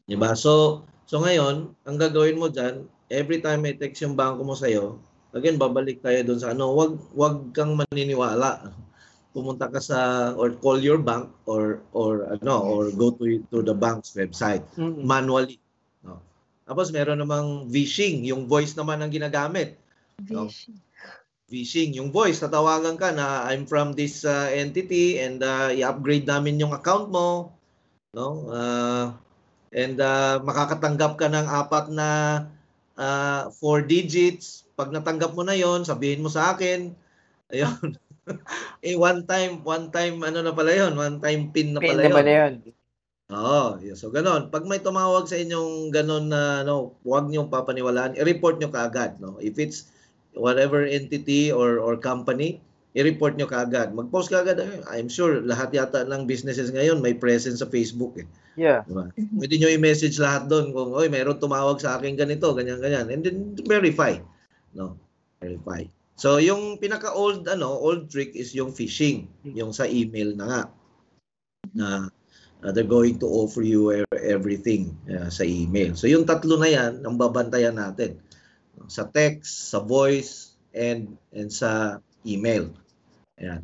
'Di 0.08 0.16
ba? 0.16 0.32
So 0.32 0.84
so 1.04 1.20
ngayon, 1.20 1.68
ang 1.84 1.96
gagawin 2.00 2.40
mo 2.40 2.48
diyan, 2.48 2.88
every 3.12 3.44
time 3.44 3.60
may 3.64 3.76
text 3.76 4.00
yung 4.04 4.16
bangko 4.16 4.40
mo 4.40 4.56
sa 4.56 4.68
iyo, 4.68 5.00
again 5.34 5.58
babalik 5.58 6.00
tayo 6.00 6.22
doon 6.22 6.40
sa 6.40 6.54
ano, 6.54 6.72
wag 6.72 6.94
wag 7.12 7.50
kang 7.50 7.74
maniniwala. 7.74 8.70
Pumunta 9.34 9.66
ka 9.66 9.82
sa 9.82 10.30
or 10.38 10.54
call 10.54 10.78
your 10.78 11.02
bank 11.02 11.26
or 11.50 11.82
or 11.90 12.30
ano 12.30 12.62
or 12.62 12.94
go 12.94 13.10
to 13.18 13.42
to 13.50 13.66
the 13.66 13.74
bank's 13.74 14.14
website 14.14 14.62
Mm. 14.78 15.02
manually. 15.02 15.58
No. 16.06 16.22
Tapos 16.62 16.94
meron 16.94 17.18
namang 17.18 17.66
phishing, 17.66 18.22
yung 18.22 18.46
voice 18.46 18.78
naman 18.78 19.02
ang 19.02 19.10
ginagamit. 19.10 19.74
No. 20.30 20.46
Vish. 20.46 20.70
Phishing, 21.44 21.92
yung 21.92 22.08
voice, 22.08 22.40
tatawagan 22.40 22.96
ka 22.96 23.12
na 23.12 23.44
I'm 23.50 23.68
from 23.68 23.92
this 23.92 24.24
uh, 24.24 24.48
entity 24.48 25.20
and 25.20 25.44
uh, 25.44 25.68
i-upgrade 25.68 26.24
namin 26.24 26.56
yung 26.56 26.72
account 26.72 27.12
mo. 27.12 27.52
No? 28.16 28.48
Uh, 28.48 29.12
and 29.74 29.98
uh, 30.00 30.40
makakatanggap 30.40 31.18
ka 31.20 31.26
ng 31.28 31.44
apat 31.44 31.92
na 31.92 32.08
uh, 32.98 33.50
four 33.54 33.82
digits. 33.82 34.66
Pag 34.74 34.90
natanggap 34.90 35.34
mo 35.34 35.46
na 35.46 35.54
yon, 35.54 35.86
sabihin 35.86 36.22
mo 36.22 36.30
sa 36.30 36.54
akin. 36.54 36.94
Ayun. 37.50 37.98
eh 38.86 38.96
one 38.96 39.28
time, 39.28 39.60
one 39.62 39.92
time 39.92 40.24
ano 40.24 40.40
na 40.40 40.56
pala 40.56 40.72
yon, 40.72 40.96
one 40.96 41.20
time 41.20 41.52
pin 41.52 41.76
na 41.76 41.80
Pin 41.82 41.94
pala 41.94 42.02
yon. 42.02 42.24
na 42.24 42.34
yun. 42.34 42.54
Oo, 43.32 43.80
yeah, 43.80 43.96
so 43.96 44.12
ganon. 44.12 44.52
Pag 44.52 44.68
may 44.68 44.84
tumawag 44.84 45.24
sa 45.24 45.40
inyong 45.40 45.88
ganon 45.88 46.28
na 46.28 46.60
no, 46.60 46.92
huwag 47.08 47.32
niyo 47.32 47.48
papaniwalaan, 47.48 48.20
i-report 48.20 48.60
niyo 48.60 48.68
kaagad, 48.68 49.16
no. 49.16 49.40
If 49.40 49.56
it's 49.56 49.88
whatever 50.36 50.84
entity 50.84 51.48
or 51.48 51.80
or 51.80 51.96
company, 51.96 52.60
i-report 52.94 53.34
niyo 53.34 53.50
kaagad. 53.50 53.90
Mag-post 53.90 54.30
kaagad. 54.30 54.62
I'm 54.86 55.10
sure 55.10 55.42
lahat 55.42 55.74
yata 55.74 56.06
ng 56.06 56.30
businesses 56.30 56.70
ngayon 56.70 57.02
may 57.02 57.18
presence 57.18 57.58
sa 57.58 57.66
Facebook 57.66 58.22
eh, 58.22 58.26
Yeah. 58.54 58.86
di 58.86 58.94
ba? 58.94 59.10
Mhm. 59.18 59.42
Pwede 59.42 59.54
niyo 59.58 59.68
i-message 59.74 60.14
lahat 60.22 60.46
doon 60.46 60.70
kung 60.70 60.94
oy, 60.94 61.10
meron 61.10 61.42
tumawag 61.42 61.82
sa 61.82 61.98
akin 61.98 62.14
ganito, 62.14 62.54
ganyan 62.54 62.78
ganyan. 62.78 63.10
And 63.10 63.20
then 63.26 63.36
verify, 63.66 64.22
no. 64.78 64.94
Verify. 65.42 65.82
So 66.14 66.38
yung 66.38 66.78
pinaka 66.78 67.10
old 67.10 67.50
ano, 67.50 67.74
old 67.74 68.06
trick 68.06 68.38
is 68.38 68.54
yung 68.54 68.70
phishing, 68.70 69.26
yung 69.42 69.74
sa 69.74 69.90
email 69.90 70.30
na 70.38 70.46
nga. 70.46 70.62
Na 71.74 71.86
uh, 72.62 72.70
they're 72.70 72.86
going 72.86 73.18
to 73.18 73.26
offer 73.26 73.66
you 73.66 73.90
e- 73.90 74.06
everything 74.22 74.94
uh, 75.10 75.26
sa 75.26 75.42
email. 75.42 75.98
So 75.98 76.06
yung 76.06 76.22
tatlo 76.22 76.54
na 76.62 76.70
yan 76.70 77.02
ang 77.02 77.18
babantayan 77.18 77.74
natin. 77.74 78.22
Sa 78.86 79.10
text, 79.10 79.74
sa 79.74 79.82
voice, 79.82 80.54
and 80.70 81.18
and 81.34 81.50
sa 81.50 81.98
email. 82.22 82.70
Ayan. 83.40 83.62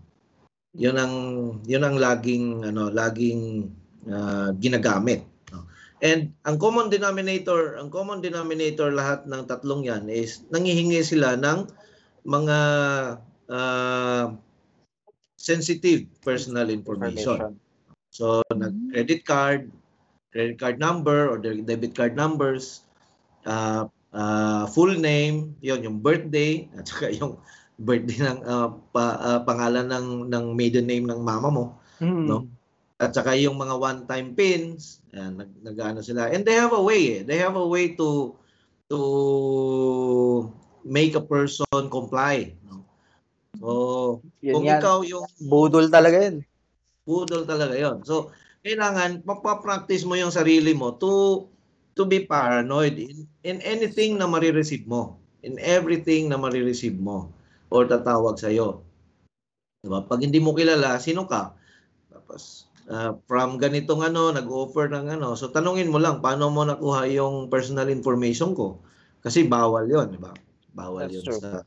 Yun 0.74 0.96
ang 0.96 1.14
yun 1.66 1.82
ang 1.82 1.96
laging 1.98 2.62
ano, 2.62 2.90
laging 2.90 3.70
uh, 4.06 4.54
ginagamit. 4.58 5.26
no? 5.50 5.66
And 6.00 6.30
ang 6.46 6.62
common 6.62 6.88
denominator, 6.88 7.76
ang 7.76 7.90
common 7.90 8.22
denominator 8.22 8.94
lahat 8.94 9.26
ng 9.26 9.50
tatlong 9.50 9.82
yan 9.82 10.06
is 10.06 10.46
nangihingi 10.54 11.02
sila 11.02 11.34
ng 11.34 11.66
mga 12.24 12.58
uh, 13.50 14.24
sensitive 15.40 16.06
personal 16.20 16.68
information. 16.68 17.56
So, 18.10 18.42
nag-credit 18.50 19.22
card, 19.24 19.70
credit 20.34 20.58
card 20.58 20.76
number 20.82 21.30
or 21.30 21.38
their 21.38 21.56
debit 21.56 21.94
card 21.94 22.18
numbers, 22.18 22.82
uh, 23.46 23.86
uh, 24.12 24.66
full 24.66 24.92
name, 24.98 25.56
yon 25.62 25.82
yung 25.86 25.98
birthday, 26.02 26.68
at 26.76 26.90
saka 26.90 27.14
yung 27.18 27.38
birthday 27.80 28.20
ng 28.20 28.40
uh, 28.44 28.68
pa, 28.92 29.04
uh, 29.16 29.40
pangalan 29.48 29.88
ng 29.88 30.28
ng 30.28 30.44
maiden 30.52 30.84
name 30.84 31.08
ng 31.08 31.20
mama 31.24 31.48
mo, 31.48 31.64
Mm. 32.00 32.28
no? 32.28 32.48
At 33.00 33.16
saka 33.16 33.32
yung 33.36 33.56
mga 33.56 33.80
one-time 33.80 34.36
pins, 34.36 35.00
ayan, 35.16 35.40
nag 35.40 35.50
nagano 35.64 36.04
sila. 36.04 36.28
And 36.28 36.44
they 36.44 36.56
have 36.56 36.76
a 36.76 36.80
way, 36.84 37.20
eh. 37.20 37.22
they 37.24 37.40
have 37.40 37.56
a 37.56 37.64
way 37.64 37.96
to 37.96 38.36
to 38.92 39.00
make 40.84 41.16
a 41.16 41.24
person 41.24 41.88
comply, 41.88 42.52
no? 42.68 42.84
So, 43.56 43.68
Yun 44.44 44.52
kung 44.52 44.64
yan. 44.68 44.80
ikaw 44.80 44.96
yung 45.04 45.24
Budol 45.48 45.88
talaga 45.88 46.28
yun. 46.28 46.44
budol 47.08 47.48
talaga 47.48 47.74
yon. 47.74 48.04
So, 48.04 48.30
kailangan 48.60 49.24
mapapractice 49.24 50.04
mo 50.04 50.14
yung 50.20 50.30
sarili 50.30 50.76
mo 50.76 50.92
to 51.00 51.48
to 51.96 52.04
be 52.04 52.22
paranoid 52.28 53.00
in, 53.00 53.24
in 53.42 53.58
anything 53.64 54.20
na 54.20 54.28
marireceive 54.28 54.84
mo. 54.84 55.16
In 55.40 55.56
everything 55.58 56.28
na 56.28 56.36
marireceive 56.36 57.00
mo 57.00 57.32
or 57.70 57.86
tatawag 57.86 58.36
sa 58.36 58.50
iyo. 58.50 58.82
Diba? 59.80 60.04
Pag 60.04 60.20
hindi 60.26 60.42
mo 60.42 60.52
kilala, 60.52 61.00
sino 61.00 61.24
ka? 61.24 61.56
Tapos, 62.12 62.68
uh, 62.90 63.16
from 63.24 63.56
ganitong 63.56 64.04
ano, 64.04 64.34
nag-offer 64.34 64.92
ng 64.92 65.16
ano. 65.16 65.38
So, 65.38 65.48
tanungin 65.48 65.88
mo 65.88 65.96
lang, 65.96 66.20
paano 66.20 66.52
mo 66.52 66.66
nakuha 66.66 67.08
yung 67.08 67.48
personal 67.48 67.88
information 67.88 68.52
ko? 68.52 68.82
Kasi 69.24 69.48
bawal 69.48 69.88
yon 69.88 70.12
di 70.12 70.20
ba? 70.20 70.34
Bawal 70.76 71.08
That's 71.08 71.16
yun 71.16 71.24
true. 71.24 71.40
sa 71.40 71.64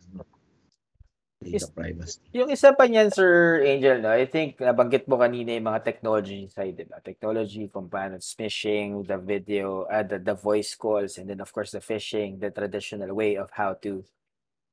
data 1.43 1.67
privacy. 1.75 2.19
Yung 2.31 2.49
isa 2.49 2.71
pa 2.71 2.87
niyan, 2.87 3.11
Sir 3.11 3.61
Angel, 3.61 3.99
no? 3.99 4.11
I 4.11 4.25
think 4.25 4.57
nabanggit 4.57 5.05
mo 5.11 5.19
kanina 5.19 5.53
yung 5.53 5.67
mga 5.67 5.83
technology 5.83 6.47
side, 6.47 6.79
di 6.79 6.87
ba? 6.87 7.03
Technology, 7.03 7.67
kung 7.67 7.91
paano 7.91 8.17
it's 8.17 8.31
phishing, 8.31 9.03
the 9.03 9.19
video, 9.19 9.83
uh, 9.91 10.03
the, 10.03 10.19
the 10.19 10.35
voice 10.35 10.73
calls, 10.73 11.19
and 11.19 11.27
then 11.27 11.43
of 11.43 11.51
course 11.51 11.75
the 11.75 11.83
phishing, 11.83 12.39
the 12.39 12.49
traditional 12.49 13.11
way 13.11 13.35
of 13.35 13.51
how 13.51 13.75
to 13.83 14.03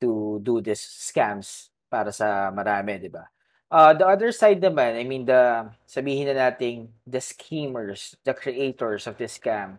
to 0.00 0.40
do 0.42 0.60
this 0.60 0.80
scams 0.80 1.70
para 1.92 2.10
sa 2.10 2.50
marami, 2.50 2.98
di 2.98 3.12
ba? 3.12 3.28
Uh, 3.70 3.94
the 3.94 4.02
other 4.02 4.32
side 4.34 4.58
naman, 4.58 4.98
I 4.98 5.04
mean, 5.06 5.24
the, 5.24 5.70
sabihin 5.86 6.26
na 6.26 6.50
nating, 6.50 6.90
the 7.06 7.22
schemers, 7.22 8.18
the 8.26 8.34
creators 8.34 9.06
of 9.06 9.14
this 9.14 9.38
scam, 9.38 9.78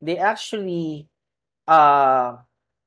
they 0.00 0.16
actually, 0.16 1.08
uh, 1.68 2.40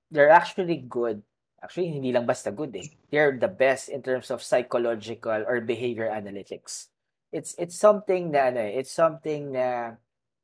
they're 0.10 0.34
actually 0.34 0.82
good. 0.82 1.22
Actually, 1.62 1.92
hindi 1.92 2.10
lang 2.10 2.26
basta 2.26 2.50
good 2.50 2.74
eh. 2.74 2.88
They're 3.12 3.38
the 3.38 3.52
best 3.52 3.90
in 3.90 4.02
terms 4.02 4.32
of 4.32 4.42
psychological 4.42 5.44
or 5.46 5.62
behavior 5.62 6.08
analytics. 6.08 6.88
It's 7.30 7.54
it's 7.62 7.78
something 7.78 8.32
na 8.32 8.50
ano 8.50 8.64
eh, 8.64 8.80
it's 8.80 8.96
something 8.96 9.54
na 9.54 10.00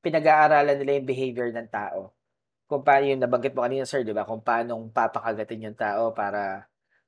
pinag-aaralan 0.05 0.77
nila 0.77 1.01
yung 1.01 1.09
behavior 1.09 1.49
ng 1.49 1.71
tao. 1.71 2.13
Kung 2.65 2.81
paano 2.81 3.05
yung 3.05 3.21
nabanggit 3.21 3.53
mo 3.53 3.61
kanina, 3.61 3.85
sir, 3.85 4.01
di 4.01 4.13
ba? 4.13 4.25
Kung 4.25 4.41
paano 4.41 4.89
papakagatin 4.89 5.69
yung 5.69 5.77
tao 5.77 6.11
para 6.13 6.65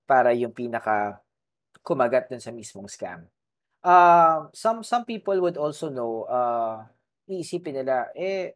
para 0.07 0.31
yung 0.31 0.53
pinaka 0.53 1.19
kumagat 1.81 2.29
dun 2.31 2.43
sa 2.43 2.53
mismong 2.53 2.87
scam. 2.87 3.25
Uh, 3.81 4.51
some 4.51 4.83
some 4.83 5.07
people 5.07 5.37
would 5.39 5.55
also 5.55 5.87
know, 5.87 6.27
uh, 6.27 6.83
iisipin 7.29 7.83
nila, 7.83 8.11
eh, 8.13 8.55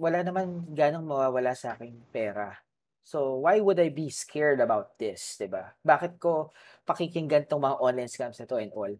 wala 0.00 0.24
naman 0.24 0.72
ganong 0.72 1.06
mawawala 1.06 1.54
sa 1.54 1.76
aking 1.76 2.00
pera. 2.10 2.56
So, 3.04 3.44
why 3.44 3.60
would 3.60 3.76
I 3.76 3.92
be 3.92 4.08
scared 4.08 4.64
about 4.64 4.96
this, 4.96 5.36
'di 5.36 5.52
ba? 5.52 5.76
Bakit 5.84 6.16
ko 6.16 6.56
pakikinggan 6.88 7.44
tong 7.44 7.60
mga 7.60 7.80
online 7.80 8.08
scams 8.08 8.40
na 8.40 8.48
to 8.48 8.56
and 8.56 8.72
all? 8.72 8.92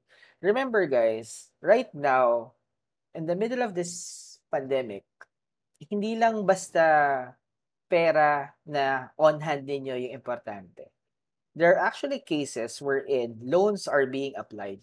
Remember 0.44 0.85
guys, 0.85 1.49
right 1.64 1.88
now, 1.97 2.53
in 3.16 3.25
the 3.25 3.33
middle 3.33 3.64
of 3.64 3.73
this 3.73 4.37
pandemic, 4.53 5.09
hindi 5.90 6.14
lang 6.16 6.44
basta 6.47 6.85
pera 7.88 8.53
na 8.64 9.12
on 9.20 9.38
hand 9.40 9.68
ninyo 9.68 9.94
yung 10.09 10.14
importante. 10.16 10.90
There 11.55 11.70
are 11.77 11.83
actually 11.87 12.18
cases 12.27 12.83
wherein 12.83 13.38
loans 13.38 13.87
are 13.87 14.07
being 14.11 14.35
applied. 14.35 14.83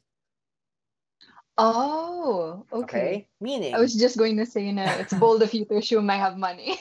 Oh, 1.59 2.63
Okay? 2.71 2.79
okay. 2.79 3.11
Meaning, 3.43 3.75
I 3.75 3.79
was 3.83 3.93
just 3.93 4.15
going 4.17 4.39
to 4.39 4.47
say 4.47 4.71
na 4.71 4.87
it's 5.03 5.13
bold 5.13 5.43
of 5.43 5.51
you 5.51 5.67
to 5.67 5.77
assume 5.83 6.07
I 6.09 6.15
have 6.17 6.39
money. 6.39 6.79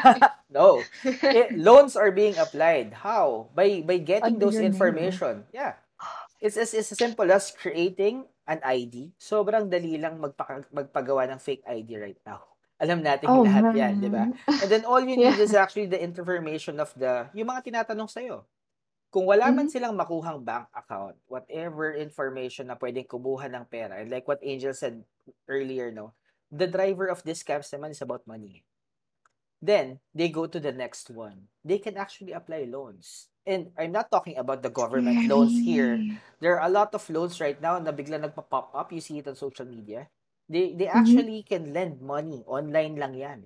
no. 0.48 0.80
Eh, 1.26 1.50
loans 1.58 1.98
are 1.98 2.14
being 2.14 2.38
applied. 2.38 2.94
How? 2.94 3.50
By 3.52 3.82
by 3.82 3.98
getting 3.98 4.38
Under 4.38 4.46
those 4.46 4.54
your 4.56 4.62
name. 4.62 4.72
information. 4.78 5.42
Yeah. 5.50 5.74
It's 6.38 6.54
as, 6.56 6.74
it's 6.74 6.90
as 6.94 6.98
simple 6.98 7.26
as 7.30 7.50
creating 7.54 8.26
an 8.46 8.62
ID. 8.62 9.10
Sobrang 9.18 9.66
dali 9.70 9.98
lang 9.98 10.18
magpaka, 10.22 10.66
magpagawa 10.70 11.26
ng 11.34 11.38
fake 11.42 11.66
ID 11.66 11.98
right 11.98 12.22
now. 12.22 12.51
Alam 12.82 12.98
natin 12.98 13.30
Oh, 13.30 13.46
lahat 13.46 13.78
yan, 13.78 14.02
di 14.02 14.10
ba? 14.10 14.26
man. 14.26 14.34
And 14.58 14.66
then 14.68 14.82
all 14.82 14.98
you 14.98 15.14
need 15.22 15.38
Yeah. 15.38 15.46
is 15.46 15.54
actually 15.54 15.86
the 15.86 16.02
information 16.02 16.82
of 16.82 16.90
the, 16.98 17.30
yung 17.30 17.46
mga 17.46 17.70
tinatanong 17.70 18.10
sa'yo. 18.10 18.42
Kung 19.14 19.28
wala 19.28 19.52
man 19.54 19.68
Mhm. 19.68 19.72
silang 19.76 19.94
makuhang 19.94 20.42
bank 20.42 20.66
account, 20.74 21.14
whatever 21.30 21.94
information 21.94 22.66
na 22.72 22.74
pwedeng 22.80 23.06
kumuha 23.06 23.46
ng 23.46 23.68
pera, 23.70 24.00
and 24.02 24.10
like 24.10 24.26
what 24.26 24.42
Angel 24.42 24.74
said 24.74 24.98
earlier, 25.46 25.92
no, 25.94 26.16
the 26.50 26.66
driver 26.66 27.06
of 27.06 27.22
this 27.22 27.44
scams 27.44 27.70
naman 27.70 27.92
is 27.94 28.02
about 28.02 28.26
money. 28.26 28.64
Then, 29.62 30.02
they 30.10 30.26
go 30.26 30.50
to 30.50 30.58
the 30.58 30.74
next 30.74 31.06
one. 31.06 31.46
They 31.62 31.78
can 31.78 31.94
actually 31.94 32.34
apply 32.34 32.66
loans. 32.66 33.30
And 33.46 33.70
I'm 33.78 33.94
not 33.94 34.10
talking 34.10 34.34
about 34.34 34.58
the 34.58 34.72
government 34.74 35.22
loans 35.30 35.54
here. 35.62 36.02
There 36.42 36.58
are 36.58 36.66
a 36.66 36.72
lot 36.72 36.90
of 36.98 37.06
loans 37.06 37.38
right 37.38 37.54
now 37.62 37.78
na 37.78 37.94
bigla 37.94 38.18
nagpa-pop 38.18 38.74
up. 38.74 38.90
You 38.90 38.98
see 38.98 39.22
it 39.22 39.28
on 39.30 39.38
social 39.38 39.66
media. 39.68 40.10
They 40.52 40.76
they 40.76 40.88
Mhm. 40.94 40.94
actually 41.00 41.42
can 41.48 41.72
lend 41.76 42.00
money. 42.04 42.44
Online 42.46 42.94
lang 43.00 43.14
yan. 43.16 43.40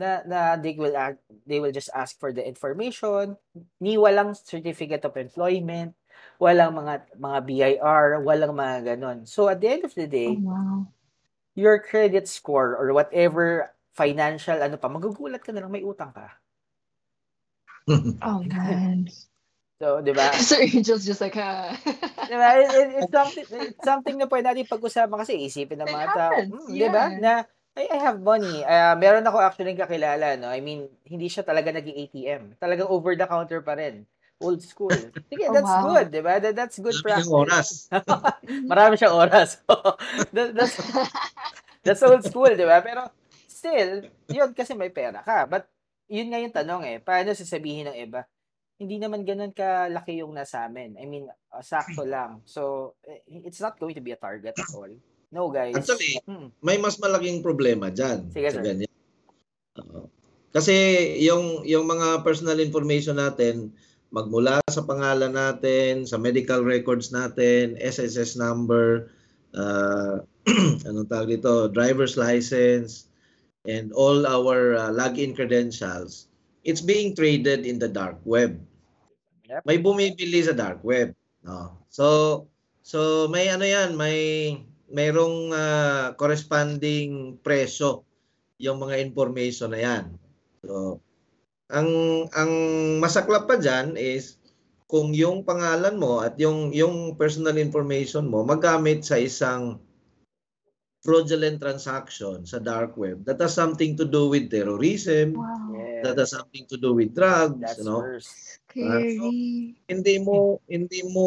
Na, 0.00 0.22
na 0.26 0.40
they 0.58 0.74
will 0.78 0.96
act, 0.98 1.22
they 1.46 1.60
will 1.62 1.72
just 1.72 1.90
ask 1.94 2.18
for 2.20 2.30
the 2.34 2.42
information. 2.44 3.36
Ni 3.80 3.96
walang 3.96 4.34
certificate 4.36 5.04
of 5.08 5.16
employment, 5.16 5.94
walang 6.42 6.74
mga 6.78 6.94
mga 7.18 7.38
BIR, 7.48 8.06
walang 8.26 8.54
mga 8.58 8.76
ganon. 8.96 9.26
So 9.28 9.48
at 9.48 9.60
the 9.62 9.70
end 9.70 9.84
of 9.88 9.94
the 9.96 10.08
Oh, 10.26 10.34
day, 10.34 10.44
wow. 10.44 10.92
your 11.54 11.78
credit 11.78 12.28
score 12.28 12.76
or 12.76 12.92
whatever 12.94 13.70
financial 13.94 14.58
ano 14.58 14.76
pa, 14.78 14.90
magugulat 14.90 15.42
ka 15.42 15.50
na 15.54 15.62
lang 15.62 15.72
may 15.74 15.82
utang 15.86 16.10
ka. 16.14 16.34
Oh, 18.22 18.42
man. 18.44 19.12
So, 19.84 20.00
'di 20.00 20.16
ba? 20.16 20.32
Sir 20.48 20.64
Angel's 20.64 21.04
just 21.04 21.20
like, 21.20 21.36
ah. 21.36 21.76
Diba? 22.24 22.48
It, 22.56 22.68
it, 22.72 22.88
it's 23.04 23.12
something 23.12 23.46
it's 23.52 23.84
something 23.84 24.16
na 24.16 24.24
pwede 24.24 24.48
natin 24.48 24.64
pag-usapan 24.64 25.20
kasi 25.20 25.36
isipin 25.44 25.76
ng 25.76 25.92
mga 25.92 26.08
tao, 26.16 26.40
happens, 26.40 26.48
hmm, 26.48 26.72
'di 26.72 26.88
ba? 26.88 27.12
yeah. 27.12 27.20
Na 27.20 27.32
I, 27.76 27.84
I 27.92 27.98
have 28.00 28.16
money. 28.24 28.64
Ah, 28.64 28.96
meron 28.96 29.28
ako 29.28 29.44
actually 29.44 29.76
kakilala, 29.76 30.40
no. 30.40 30.48
I 30.48 30.64
mean, 30.64 30.88
hindi 31.04 31.28
siya 31.28 31.44
talaga 31.44 31.68
naging 31.68 32.00
ATM. 32.00 32.42
Talagang 32.56 32.88
over 32.88 33.12
the 33.12 33.28
counter 33.28 33.60
pa 33.60 33.76
rin. 33.76 34.08
Old 34.40 34.64
school. 34.64 35.12
Sige, 35.28 35.52
Oh, 35.52 35.52
that's 35.52 35.68
wow. 35.68 35.84
good, 35.84 36.08
'di 36.08 36.22
ba? 36.24 36.40
That, 36.40 36.56
that's 36.56 36.80
good 36.80 36.96
Marami 36.96 37.04
practice. 37.04 37.28
siyang 37.28 37.44
oras. 37.44 37.68
Marami 38.72 38.94
siyang 38.96 39.16
oras. 39.20 39.50
that, 40.32 40.56
that's 40.56 40.80
that's 41.84 42.00
old 42.00 42.24
school, 42.24 42.48
'di 42.56 42.64
ba? 42.64 42.80
Pero 42.80 43.12
still, 43.44 44.08
'yun 44.32 44.56
kasi 44.56 44.72
may 44.72 44.88
pera 44.88 45.20
ka. 45.20 45.44
But 45.44 45.68
yun 46.08 46.32
nga 46.32 46.40
yung 46.40 46.56
tanong 46.56 46.82
eh, 46.88 46.96
paano 47.04 47.36
sasabihin 47.36 47.92
ng 47.92 47.96
iba? 48.00 48.24
Hindi 48.74 48.98
naman 48.98 49.22
ganun 49.22 49.54
kalaki 49.54 50.18
yung 50.18 50.34
nasa 50.34 50.66
amin. 50.66 50.98
I 50.98 51.06
mean, 51.06 51.30
uh, 51.30 51.62
sakto 51.62 52.02
lang. 52.02 52.42
So, 52.42 52.94
eh, 53.06 53.22
it's 53.46 53.62
not 53.62 53.78
going 53.78 53.94
to 53.94 54.02
be 54.02 54.10
a 54.10 54.18
target 54.18 54.58
at 54.58 54.70
all. 54.74 54.90
No, 55.30 55.50
guys. 55.50 55.74
Actually, 55.74 56.18
Hmm. 56.26 56.50
may 56.62 56.78
mas 56.78 56.98
malaking 56.98 57.42
problema 57.42 57.90
dyan. 57.90 58.30
Sige, 58.30 58.50
sa 58.50 58.58
sir. 58.58 58.66
ganyan. 58.66 58.90
Kasi 60.54 60.74
yung 61.26 61.66
yung 61.66 61.82
mga 61.90 62.22
personal 62.22 62.62
information 62.62 63.18
natin 63.18 63.74
magmula 64.14 64.62
sa 64.70 64.86
pangalan 64.86 65.34
natin, 65.34 66.06
sa 66.06 66.14
medical 66.22 66.62
records 66.62 67.10
natin, 67.10 67.74
SSS 67.74 68.38
number, 68.38 69.10
uh, 69.58 70.22
anong 70.86 71.10
tawag 71.10 71.34
dito, 71.34 71.66
driver's 71.66 72.14
license, 72.14 73.10
and 73.66 73.90
all 73.90 74.22
our 74.22 74.78
uh, 74.78 74.94
login 74.94 75.34
credentials, 75.34 76.30
it's 76.64 76.80
being 76.80 77.12
traded 77.12 77.68
in 77.68 77.78
the 77.78 77.88
dark 77.88 78.18
web. 78.24 78.56
Yep. 79.46 79.62
May 79.68 79.78
bumibili 79.78 80.40
sa 80.40 80.56
dark 80.56 80.80
web. 80.80 81.12
No. 81.44 81.76
So 81.92 82.06
so 82.80 83.28
may 83.28 83.52
ano 83.52 83.68
'yan, 83.68 83.94
may 83.94 84.18
mayroong 84.88 85.52
ah, 85.52 86.16
corresponding 86.16 87.38
presyo 87.44 88.08
yung 88.56 88.80
mga 88.80 88.98
information 89.04 89.76
na 89.76 89.80
'yan. 89.84 90.04
So 90.64 90.98
ang 91.68 91.88
ang 92.32 92.52
masaklap 93.00 93.44
pa 93.44 93.60
diyan 93.60 94.00
is 94.00 94.40
kung 94.88 95.16
yung 95.16 95.44
pangalan 95.44 95.96
mo 95.96 96.20
at 96.24 96.36
yung 96.40 96.72
yung 96.72 97.16
personal 97.16 97.56
information 97.56 98.28
mo 98.28 98.44
magamit 98.44 99.04
sa 99.04 99.16
isang 99.16 99.80
fraudulent 101.04 101.60
transaction 101.60 102.48
sa 102.48 102.56
dark 102.56 102.96
web 102.96 103.20
that 103.28 103.36
has 103.36 103.52
something 103.52 103.92
to 103.92 104.08
do 104.08 104.32
with 104.32 104.48
terrorism, 104.48 105.36
wow. 105.36 105.73
That 106.04 106.20
has 106.20 106.36
something 106.36 106.68
to 106.68 106.76
do 106.76 106.92
with 106.92 107.16
drugs, 107.16 107.56
that's 107.56 107.80
you 107.80 107.88
know. 107.88 108.04
worse. 108.04 108.28
Scary. 108.68 109.16
Hindi 109.88 110.14
mo 110.20 110.60
hindi 110.68 111.00
mo 111.08 111.26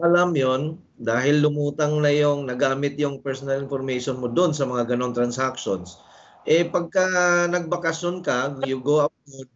alam 0.00 0.32
'yon 0.32 0.80
dahil 0.96 1.44
lumutang 1.44 2.00
na 2.00 2.08
yung 2.08 2.46
nagamit 2.48 2.96
yung 2.96 3.20
personal 3.20 3.60
information 3.60 4.16
mo 4.16 4.30
doon 4.30 4.56
sa 4.56 4.64
mga 4.64 4.94
ganon 4.94 5.12
transactions. 5.12 5.98
Eh, 6.44 6.64
pagka 6.64 7.04
nagbakasyon 7.50 8.20
ka, 8.20 8.60
you 8.68 8.78
go 8.78 9.08
abroad, 9.08 9.48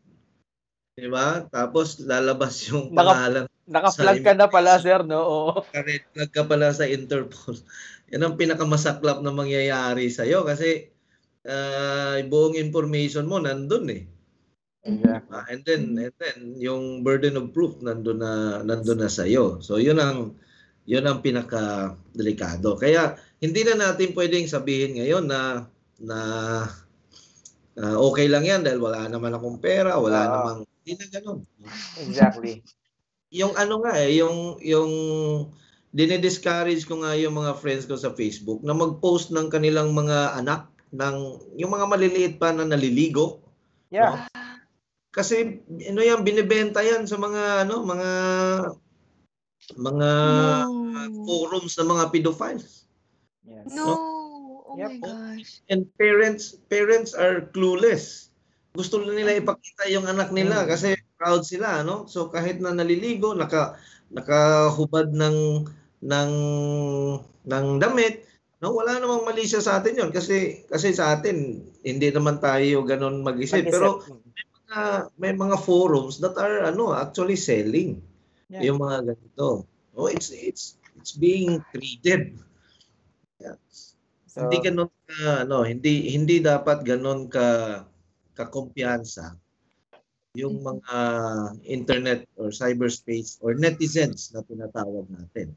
di 0.98 1.06
ba? 1.06 1.44
Tapos 1.46 2.00
lalabas 2.02 2.58
yung 2.68 2.90
Naka- 2.90 2.98
pangalan. 3.14 3.44
Naka-flag 3.68 4.24
ka 4.24 4.32
na 4.32 4.48
pala, 4.48 4.80
sir, 4.80 5.04
no? 5.04 5.20
Oo. 5.20 5.50
Red 5.76 6.08
flag 6.16 6.32
ka 6.32 6.42
pala 6.48 6.72
sa 6.72 6.88
Interpol. 6.88 7.60
Yan 8.10 8.24
ang 8.24 8.40
pinakamasaklap 8.40 9.20
na 9.20 9.28
mangyayari 9.28 10.08
sa'yo 10.08 10.48
kasi 10.48 10.88
ah, 11.44 12.16
buong 12.24 12.56
information 12.56 13.28
mo 13.28 13.36
nandun 13.36 13.86
eh. 13.92 14.02
Yeah. 14.86 15.20
Ah, 15.34 15.44
and 15.50 15.66
then 15.66 15.98
and 15.98 16.14
then 16.22 16.38
yung 16.56 17.02
burden 17.02 17.34
of 17.36 17.50
proof 17.52 17.76
nandun 17.82 18.22
na 18.22 18.62
nandun 18.62 19.02
na 19.02 19.10
sa 19.10 19.26
iyo. 19.26 19.58
So 19.58 19.76
yun 19.76 19.98
ang 19.98 20.38
yun 20.88 21.04
ang 21.04 21.20
pinaka 21.20 21.92
delikado. 22.14 22.78
Kaya 22.78 23.18
hindi 23.42 23.66
na 23.66 23.74
natin 23.76 24.14
pwedeng 24.14 24.46
sabihin 24.48 24.96
ngayon 24.96 25.26
na 25.28 25.66
na 25.98 26.18
ah, 27.78 27.96
okay 27.98 28.30
lang 28.30 28.46
yan 28.46 28.62
dahil 28.64 28.78
wala 28.80 29.06
naman 29.10 29.34
akong 29.34 29.58
pera, 29.58 29.98
wala 29.98 30.18
Ah. 30.18 30.28
namang 30.30 30.60
hindi 30.86 30.92
na 30.94 31.06
ganun. 31.10 31.38
Exactly. 32.00 32.62
Yung 33.28 33.52
ano 33.60 33.84
nga 33.84 33.92
eh, 34.00 34.16
yung 34.16 34.56
yung 34.64 34.88
dinidiscourage 35.92 36.88
ko 36.88 37.04
nga 37.04 37.12
yung 37.12 37.36
mga 37.36 37.60
friends 37.60 37.84
ko 37.84 37.92
sa 37.92 38.16
Facebook 38.16 38.64
na 38.64 38.72
mag-post 38.72 39.28
ng 39.36 39.52
kanilang 39.52 39.92
mga 39.92 40.32
anak 40.32 40.64
ng 40.96 41.16
yung 41.60 41.68
mga 41.68 41.86
maliliit 41.92 42.34
pa 42.40 42.56
na 42.56 42.64
naliligo 42.64 43.44
Yeah. 43.88 44.28
Kasi 45.10 45.60
ano 45.88 46.00
yan 46.00 46.22
binebenta 46.22 46.80
yan 46.80 47.08
sa 47.08 47.16
mga 47.16 47.64
ano 47.66 47.82
mga 47.82 48.10
mga 49.76 50.10
No. 50.68 51.24
forums 51.26 51.74
ng 51.76 51.88
mga 51.88 52.04
pedophiles 52.12 52.84
Yes. 53.48 53.64
No. 53.72 53.96
Oh 54.68 54.76
Yep. 54.76 55.00
my 55.00 55.00
gosh. 55.00 55.64
and 55.72 55.88
parents 55.96 56.60
parents 56.68 57.16
are 57.16 57.48
clueless 57.50 58.28
gusto 58.76 59.00
nila 59.00 59.40
ipakita 59.40 59.88
yung 59.88 60.04
anak 60.04 60.28
nila 60.30 60.62
Mm. 60.62 60.68
kasi 60.68 60.88
proud 61.16 61.42
sila 61.42 61.80
no 61.82 62.04
so 62.06 62.28
kahit 62.28 62.60
na 62.60 62.70
naliligo 62.70 63.32
naka 63.32 63.74
nakahubad 64.12 65.10
ng 65.10 65.66
ng 66.04 66.32
ng 67.48 67.66
damit 67.80 68.22
no 68.60 68.76
wala 68.76 69.00
namang 69.00 69.24
mali 69.26 69.48
siya 69.48 69.64
sa 69.64 69.80
atin 69.80 69.98
yon 69.98 70.10
kasi 70.12 70.62
kasi 70.68 70.92
sa 70.94 71.16
atin 71.16 71.64
hindi 71.82 72.08
naman 72.12 72.38
tayo 72.38 72.84
ganun 72.84 73.24
mag-isip 73.24 73.66
Mag-isip. 73.66 73.72
pero 73.72 73.88
uh, 74.72 75.08
may 75.16 75.32
mga 75.32 75.56
forums 75.60 76.20
that 76.20 76.36
are 76.36 76.64
ano 76.64 76.92
actually 76.94 77.36
selling 77.36 78.00
Yeah. 78.48 78.72
yung 78.72 78.80
mga 78.80 79.12
ganito 79.12 79.68
oh 79.92 80.08
it's 80.08 80.32
it's 80.32 80.80
it's 80.96 81.12
being 81.12 81.60
treated 81.68 82.32
yeah. 83.36 83.60
So, 84.24 84.48
hindi 84.48 84.64
ganun 84.64 84.88
ka 85.04 85.44
ano 85.44 85.68
hindi 85.68 86.08
hindi 86.16 86.40
dapat 86.40 86.80
ganun 86.80 87.28
ka 87.28 87.84
kakumpiyansa 88.32 89.36
yung 90.32 90.64
mga 90.64 90.96
internet 91.68 92.24
or 92.40 92.48
cyberspace 92.48 93.36
or 93.44 93.52
netizens 93.52 94.32
na 94.32 94.40
tinatawag 94.48 95.04
natin 95.12 95.52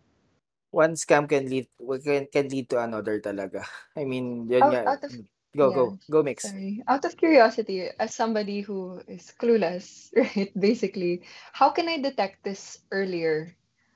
one 0.76 1.00
scam 1.00 1.24
can 1.32 1.47
lead 1.47 1.67
can, 2.04 2.28
can 2.28 2.47
lead 2.52 2.67
to 2.67 2.80
another 2.80 3.19
talaga. 3.19 3.63
I 3.95 4.08
mean, 4.08 4.47
yun 4.47 4.63
Out- 4.63 4.71
nga. 4.71 4.84
out 4.88 5.04
of- 5.04 5.31
go, 5.55 5.69
yeah. 5.69 5.75
go. 5.75 5.85
Go, 6.09 6.23
Mix. 6.23 6.43
Sorry. 6.43 6.83
Out 6.87 7.05
of 7.05 7.17
curiosity, 7.17 7.89
as 7.99 8.15
somebody 8.15 8.61
who 8.61 9.01
is 9.07 9.33
clueless, 9.39 10.09
right, 10.15 10.51
basically, 10.57 11.23
how 11.53 11.69
can 11.69 11.89
I 11.89 11.97
detect 11.97 12.43
this 12.43 12.79
earlier? 12.91 13.55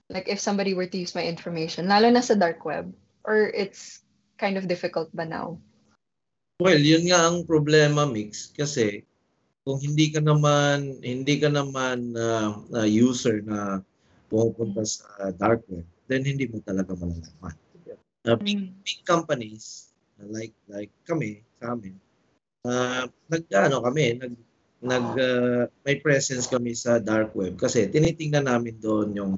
Like 0.09 0.29
if 0.29 0.39
somebody 0.39 0.73
were 0.73 0.85
to 0.85 0.97
use 0.97 1.15
my 1.15 1.25
information, 1.25 1.89
lalo 1.89 2.09
na 2.13 2.21
sa 2.21 2.35
dark 2.37 2.63
web, 2.63 2.93
or 3.25 3.49
it's 3.49 4.05
kind 4.37 4.57
of 4.57 4.69
difficult 4.69 5.09
ba 5.15 5.25
now? 5.25 5.57
Well, 6.61 6.79
yun 6.79 7.09
nga 7.09 7.27
ang 7.27 7.43
problema 7.43 8.07
mix 8.07 8.53
kasi 8.53 9.03
kung 9.65 9.81
hindi 9.81 10.13
ka 10.13 10.21
naman 10.21 11.01
hindi 11.01 11.41
ka 11.41 11.49
naman 11.49 12.13
uh, 12.13 12.61
uh, 12.69 12.87
user 12.87 13.41
na 13.41 13.81
pumupunta 14.29 14.85
sa 14.85 15.33
dark 15.35 15.65
web, 15.67 15.83
then 16.05 16.21
hindi 16.21 16.45
mo 16.45 16.61
talaga 16.61 16.93
malalaman. 16.93 17.55
Uh, 18.25 18.37
big, 18.41 18.73
big 18.81 19.05
companies 19.05 19.93
uh, 20.19 20.28
like 20.32 20.54
like 20.67 20.91
kami 21.08 21.43
sa 21.60 21.73
amin, 21.75 21.95
uh, 22.67 23.06
nag 23.30 23.43
ano 23.51 23.84
kami, 23.84 24.19
nag 24.19 24.34
nag 24.86 25.08
uh, 25.17 25.63
may 25.88 25.97
presence 25.97 26.45
kami 26.45 26.75
sa 26.78 26.99
dark 27.01 27.34
web 27.34 27.58
kasi 27.58 27.89
tinitingnan 27.89 28.45
namin 28.45 28.78
doon 28.78 29.08
yung 29.17 29.34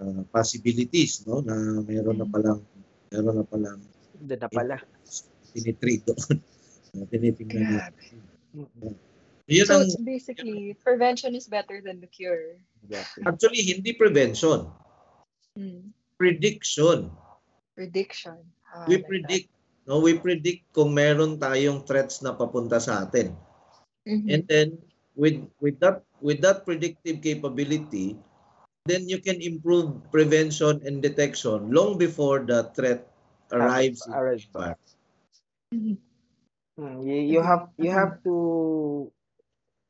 uh, 0.00 0.22
possibilities 0.32 1.26
no 1.28 1.44
na 1.44 1.84
mayroon 1.84 2.16
na 2.16 2.28
palang 2.28 2.60
mayroon 3.12 3.36
na 3.36 3.46
palang 3.46 3.80
Doon 4.20 4.36
na 4.36 4.48
pala. 4.52 4.76
tinitreat 5.56 6.04
doon. 6.06 6.38
Uh, 6.90 7.06
tinitingnan 7.06 7.78
natin. 7.78 8.18
Mm-mm. 8.50 8.98
Yun 9.46 9.62
So 9.62 9.78
ang, 9.78 9.86
it's 9.86 9.94
basically 10.02 10.74
prevention 10.82 11.38
is 11.38 11.46
better 11.46 11.78
than 11.78 12.02
the 12.02 12.10
cure. 12.10 12.58
Exactly. 12.82 13.22
actually, 13.30 13.62
hindi 13.62 13.94
prevention. 13.94 14.66
Hmm. 15.54 15.94
Prediction. 16.18 17.14
Prediction. 17.78 18.42
Ah, 18.74 18.90
We 18.90 18.98
like 18.98 19.06
predict. 19.06 19.54
No, 19.90 19.98
we 19.98 20.14
predict 20.22 20.70
kung 20.70 20.94
meron 20.94 21.34
tayong 21.34 21.82
threats 21.82 22.22
na 22.22 22.30
papunta 22.30 22.78
sa 22.78 23.02
atin. 23.02 23.34
Mhm. 24.06 24.26
And 24.30 24.42
then 24.46 24.68
with 25.18 25.42
with 25.58 25.82
that 25.82 26.06
with 26.22 26.38
that 26.46 26.62
predictive 26.62 27.18
capability, 27.18 28.14
then 28.86 29.10
you 29.10 29.18
can 29.18 29.42
improve 29.42 29.98
prevention 30.14 30.78
and 30.86 31.02
detection 31.02 31.74
long 31.74 31.98
before 31.98 32.46
the 32.46 32.70
threat 32.70 33.02
arrives. 33.50 34.06
Arrives 34.06 34.46
the 34.46 34.54
environment. 34.54 34.90
Mhm. 35.74 35.96
Mm, 36.78 36.96
you, 37.02 37.18
you 37.34 37.40
have 37.42 37.74
you 37.74 37.90
have 37.90 38.22
to 38.22 38.36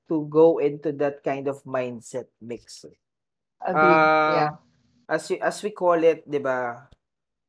to 0.09 0.17
go 0.33 0.65
into 0.65 0.97
that 0.97 1.21
kind 1.21 1.45
of 1.45 1.61
mindset 1.69 2.33
mix. 2.41 2.89
Ah, 3.63 4.33
yeah. 4.33 4.51
As 5.07 5.29
we, 5.29 5.37
as 5.45 5.61
we 5.61 5.71
call 5.77 6.01
it, 6.01 6.25
'di 6.25 6.41
ba? 6.41 6.89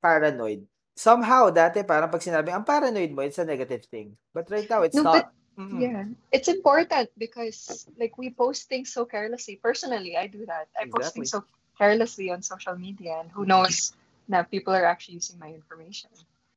Paranoid. 0.04 0.68
Somehow 0.95 1.49
dati 1.49 1.82
parang 1.88 2.12
pag 2.12 2.21
sinabi 2.21 2.51
ang 2.51 2.67
paranoid 2.67 3.12
mo, 3.15 3.23
it's 3.23 3.39
a 3.39 3.47
negative 3.47 3.88
thing. 3.88 4.13
But 4.36 4.51
right 4.51 4.67
now 4.67 4.84
it's 4.84 4.95
No, 4.95 5.04
not. 5.04 5.13
but 5.13 5.27
Mm-mm. 5.60 5.84
Yeah, 5.84 6.08
it's 6.32 6.47
important 6.47 7.12
because 7.19 7.84
like 7.99 8.15
we 8.17 8.32
post 8.32 8.71
things 8.71 8.88
so 8.88 9.04
carelessly. 9.04 9.60
Personally, 9.60 10.15
I 10.15 10.27
do 10.32 10.47
that. 10.47 10.71
I 10.80 10.88
post 10.88 11.12
things 11.13 11.36
so 11.36 11.43
carelessly 11.75 12.32
on 12.32 12.39
social 12.41 12.80
media, 12.80 13.19
and 13.19 13.27
who 13.36 13.43
knows 13.43 13.91
that 14.32 14.47
people 14.47 14.71
are 14.71 14.88
actually 14.88 15.19
using 15.19 15.36
my 15.39 15.51
information 15.51 16.08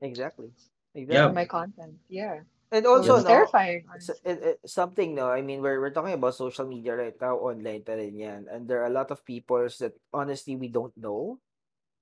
Exactly. 0.01 0.51
Yeah. 0.95 1.03
Exactly. 1.03 1.27
or 1.27 1.35
my 1.35 1.45
content. 1.45 1.99
Yeah, 2.07 2.47
And 2.71 2.87
also, 2.87 3.19
it's 3.19 3.27
no, 3.27 3.31
terrifying. 3.35 3.83
s- 3.99 4.15
it, 4.23 4.39
it, 4.43 4.57
something 4.63 5.15
no, 5.15 5.27
I 5.27 5.43
mean 5.43 5.59
we're 5.59 5.83
we're 5.83 5.91
talking 5.95 6.15
about 6.15 6.39
social 6.39 6.67
media 6.67 6.95
right 6.95 7.19
now, 7.19 7.35
online 7.43 7.83
pa 7.83 7.99
rin 7.99 8.15
yan. 8.15 8.47
And 8.47 8.71
there 8.71 8.83
are 8.83 8.91
a 8.91 8.95
lot 8.95 9.11
of 9.11 9.27
people 9.27 9.67
that 9.83 9.95
honestly 10.15 10.55
we 10.55 10.71
don't 10.71 10.95
know 10.95 11.43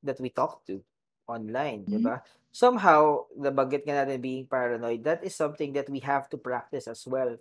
that 0.05 0.21
we 0.21 0.29
talk 0.29 0.61
to 0.69 0.85
online, 1.29 1.87
di 1.89 1.99
Mhm. 1.99 2.03
ba? 2.03 2.23
Somehow, 2.53 3.27
nabanggit 3.37 3.85
nga 3.89 4.05
natin 4.05 4.21
being 4.21 4.47
paranoid, 4.47 5.03
that 5.05 5.25
is 5.25 5.35
something 5.35 5.73
that 5.75 5.89
we 5.89 6.01
have 6.05 6.29
to 6.31 6.37
practice 6.39 6.87
as 6.89 7.07
well. 7.09 7.39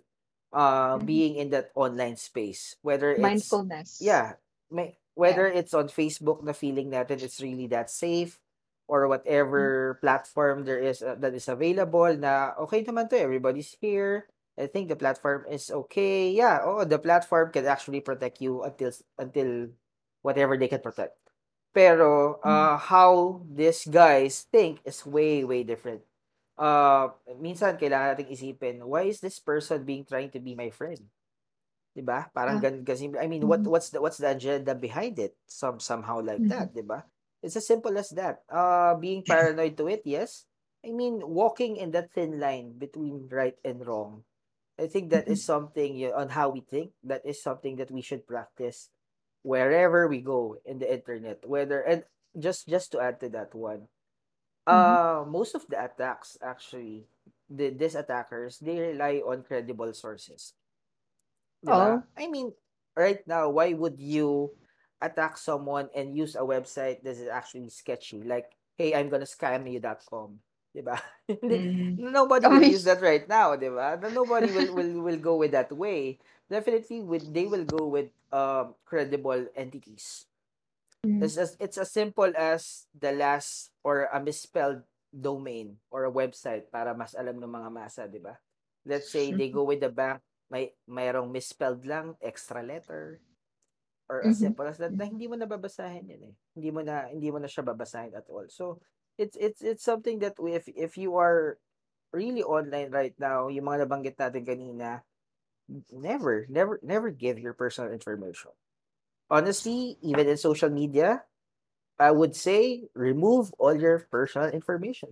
Uh, 0.52 0.98
Mhm. 0.98 1.06
being 1.08 1.34
in 1.36 1.48
that 1.50 1.72
online 1.74 2.16
space, 2.16 2.76
whether 2.84 3.10
it's 3.12 3.64
Mindfulness. 3.64 4.00
yeah, 4.00 4.36
may, 4.70 4.98
whether 5.14 5.46
it's 5.48 5.72
on 5.74 5.88
Facebook 5.88 6.44
na 6.44 6.52
feeling 6.52 6.90
natin 6.92 7.22
it's 7.24 7.40
really 7.40 7.66
that 7.68 7.88
safe 7.90 8.40
or 8.88 9.08
whatever 9.08 9.96
platform 10.02 10.64
there 10.64 10.78
is 10.80 11.02
uh, 11.02 11.14
that 11.16 11.32
is 11.34 11.48
available 11.48 12.12
na 12.18 12.52
okay 12.58 12.84
naman 12.84 13.08
to 13.08 13.16
everybody's 13.16 13.76
here 13.80 14.28
I 14.58 14.66
think 14.68 14.88
the 14.88 14.96
platform 14.98 15.46
is 15.48 15.70
okay 15.70 16.30
yeah 16.34 16.60
oh 16.64 16.84
the 16.84 16.98
platform 16.98 17.52
can 17.52 17.64
actually 17.66 18.00
protect 18.02 18.40
you 18.42 18.62
until 18.66 18.92
until 19.18 19.70
whatever 20.22 20.56
they 20.58 20.68
can 20.68 20.82
protect 20.82 21.16
pero 21.72 22.38
uh, 22.44 22.76
how 22.78 23.42
these 23.48 23.86
guys 23.88 24.44
think 24.52 24.80
is 24.84 25.04
way 25.06 25.44
way 25.44 25.64
different. 25.64 26.02
Uh 26.58 27.10
minsan 27.40 27.76
kailangan 27.80 28.14
nating 28.16 28.32
isipin 28.32 28.76
why 28.84 29.08
is 29.08 29.20
this 29.24 29.40
person 29.40 29.82
being 29.88 30.04
trying 30.06 30.30
to 30.30 30.40
be 30.40 30.54
my 30.54 30.70
friend? 30.70 31.00
ba 32.02 32.30
parang 32.32 32.56
Ah. 32.56 32.62
gan 32.62 32.82
kasi 32.86 33.10
I 33.20 33.26
mean 33.28 33.44
what 33.44 33.62
Mhm. 33.62 33.68
what's 33.68 33.92
the 33.92 34.00
what's 34.00 34.16
the 34.22 34.30
agenda 34.32 34.72
behind 34.74 35.18
it? 35.20 35.36
Some 35.44 35.76
somehow 35.80 36.20
like 36.24 36.44
Mhm. 36.44 36.48
that 36.48 36.72
'di 36.72 36.84
ba 36.86 37.04
it's 37.44 37.56
as 37.58 37.66
simple 37.68 37.92
as 37.98 38.10
that. 38.16 38.42
Uh 38.48 38.96
being 38.96 39.22
paranoid 39.26 39.76
to 39.80 39.86
it 39.88 40.02
yes. 40.08 40.46
I 40.84 40.90
mean 40.94 41.20
walking 41.24 41.76
in 41.76 41.92
that 41.92 42.10
thin 42.16 42.40
line 42.40 42.78
between 42.80 43.28
right 43.28 43.56
and 43.64 43.84
wrong. 43.86 44.24
I 44.80 44.86
think 44.88 45.10
that 45.12 45.28
is 45.28 45.42
something 45.44 45.96
y- 46.00 46.12
on 46.12 46.32
how 46.34 46.50
we 46.50 46.60
think 46.64 46.92
that 47.04 47.24
is 47.24 47.40
something 47.42 47.76
that 47.78 47.90
we 47.92 48.00
should 48.02 48.26
practice 48.26 48.90
wherever 49.42 50.06
we 50.08 50.20
go 50.20 50.56
in 50.64 50.78
the 50.78 50.88
internet 50.88 51.42
whether 51.46 51.80
and 51.82 52.04
just 52.38 52.68
just 52.68 52.92
to 52.92 53.00
add 53.00 53.20
to 53.20 53.28
that 53.28 53.54
one 53.54 53.86
uh 54.66 55.24
most 55.26 55.54
of 55.54 55.66
the 55.68 55.78
attacks 55.78 56.38
actually 56.42 57.04
the 57.50 57.70
these 57.70 57.94
attackers 57.94 58.58
they 58.58 58.78
rely 58.78 59.20
on 59.26 59.42
credible 59.42 59.92
sources 59.92 60.54
Oh. 61.66 62.02
I 62.18 62.26
mean 62.26 62.50
right 62.96 63.22
now 63.26 63.50
why 63.50 63.72
would 63.72 63.98
you 63.98 64.50
attack 65.00 65.38
someone 65.38 65.88
and 65.94 66.16
use 66.16 66.34
a 66.34 66.42
website 66.42 67.02
that 67.02 67.14
is 67.14 67.28
actually 67.30 67.70
sketchy 67.70 68.22
like 68.22 68.50
hey 68.76 68.94
i'm 68.94 69.08
gonna 69.08 69.26
scam 69.26 69.70
you.com 69.70 70.38
'di 70.72 70.82
ba? 70.82 70.96
Mm. 71.32 71.96
Nobody 72.12 72.44
will 72.48 72.64
use 72.64 72.84
that 72.84 73.00
right 73.00 73.24
now, 73.28 73.54
'di 73.56 73.70
ba? 73.72 73.96
Nobody 74.10 74.50
will 74.52 74.74
will 74.74 74.94
will 75.00 75.20
go 75.20 75.36
with 75.36 75.52
that 75.52 75.70
way. 75.72 76.18
Definitely 76.52 77.00
with 77.00 77.24
they 77.32 77.48
will 77.48 77.64
go 77.64 77.88
with 77.88 78.12
um 78.28 78.76
credible 78.84 79.48
entities. 79.56 80.28
Mm. 81.00 81.24
It's 81.24 81.40
as 81.40 81.56
it's 81.56 81.80
as 81.80 81.88
simple 81.88 82.28
as 82.36 82.84
the 82.92 83.16
last 83.16 83.72
or 83.80 84.12
a 84.12 84.20
misspelled 84.20 84.84
domain 85.08 85.80
or 85.88 86.04
a 86.04 86.12
website 86.12 86.68
para 86.68 86.92
mas 86.92 87.16
alam 87.16 87.40
ng 87.40 87.48
mga 87.48 87.70
masa, 87.72 88.04
'di 88.04 88.20
ba? 88.20 88.36
Let's 88.84 89.08
say 89.08 89.32
they 89.32 89.48
go 89.48 89.64
with 89.64 89.80
the 89.80 89.88
bank, 89.88 90.20
may 90.52 90.76
mayroong 90.84 91.32
misspelled 91.32 91.88
lang, 91.88 92.20
extra 92.20 92.60
letter. 92.60 93.24
Or 94.12 94.28
as 94.28 94.36
Mhm. 94.36 94.52
simple 94.52 94.68
as 94.68 94.76
that, 94.76 94.92
na 94.92 95.08
hindi 95.08 95.24
mo 95.24 95.40
na 95.40 95.48
babasahin 95.48 96.04
yan 96.04 96.22
eh. 96.28 96.34
Hindi 96.52 96.68
mo 96.68 96.84
na 96.84 97.08
hindi 97.08 97.32
mo 97.32 97.40
na 97.40 97.48
siya 97.48 97.64
babasahin 97.64 98.12
at 98.12 98.28
all. 98.28 98.44
So 98.52 98.76
it's 99.16 99.40
it's 99.40 99.64
it's 99.64 99.84
something 99.86 100.20
that 100.20 100.36
if 100.36 100.68
if 100.68 101.00
you 101.00 101.16
are 101.16 101.56
really 102.12 102.44
online 102.44 102.92
right 102.92 103.16
now, 103.16 103.48
yung 103.48 103.64
mga 103.64 103.88
nabanggit 103.88 104.20
natin 104.20 104.44
kanina, 104.44 105.00
never 105.90 106.46
never 106.48 106.80
never 106.82 107.10
give 107.10 107.38
your 107.38 107.52
personal 107.54 107.92
information. 107.92 108.50
Honestly, 109.30 109.98
even 110.02 110.28
in 110.28 110.36
social 110.36 110.70
media, 110.70 111.24
I 111.98 112.10
would 112.12 112.36
say 112.36 112.88
remove 112.94 113.52
all 113.58 113.74
your 113.74 114.00
personal 114.10 114.50
information. 114.50 115.10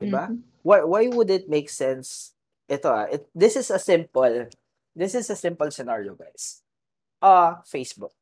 Diba? 0.00 0.30
Mhm. 0.30 0.42
Why 0.62 0.82
why 0.84 1.08
would 1.08 1.30
it 1.30 1.48
make 1.48 1.68
sense? 1.70 2.34
Ito 2.68 2.88
ah, 2.90 3.06
it, 3.10 3.26
this 3.34 3.56
is 3.56 3.70
a 3.70 3.78
simple 3.80 4.46
this 4.94 5.14
is 5.14 5.30
a 5.30 5.36
simple 5.38 5.70
scenario, 5.70 6.14
guys. 6.14 6.62
Uh 7.22 7.62
Facebook. 7.66 8.12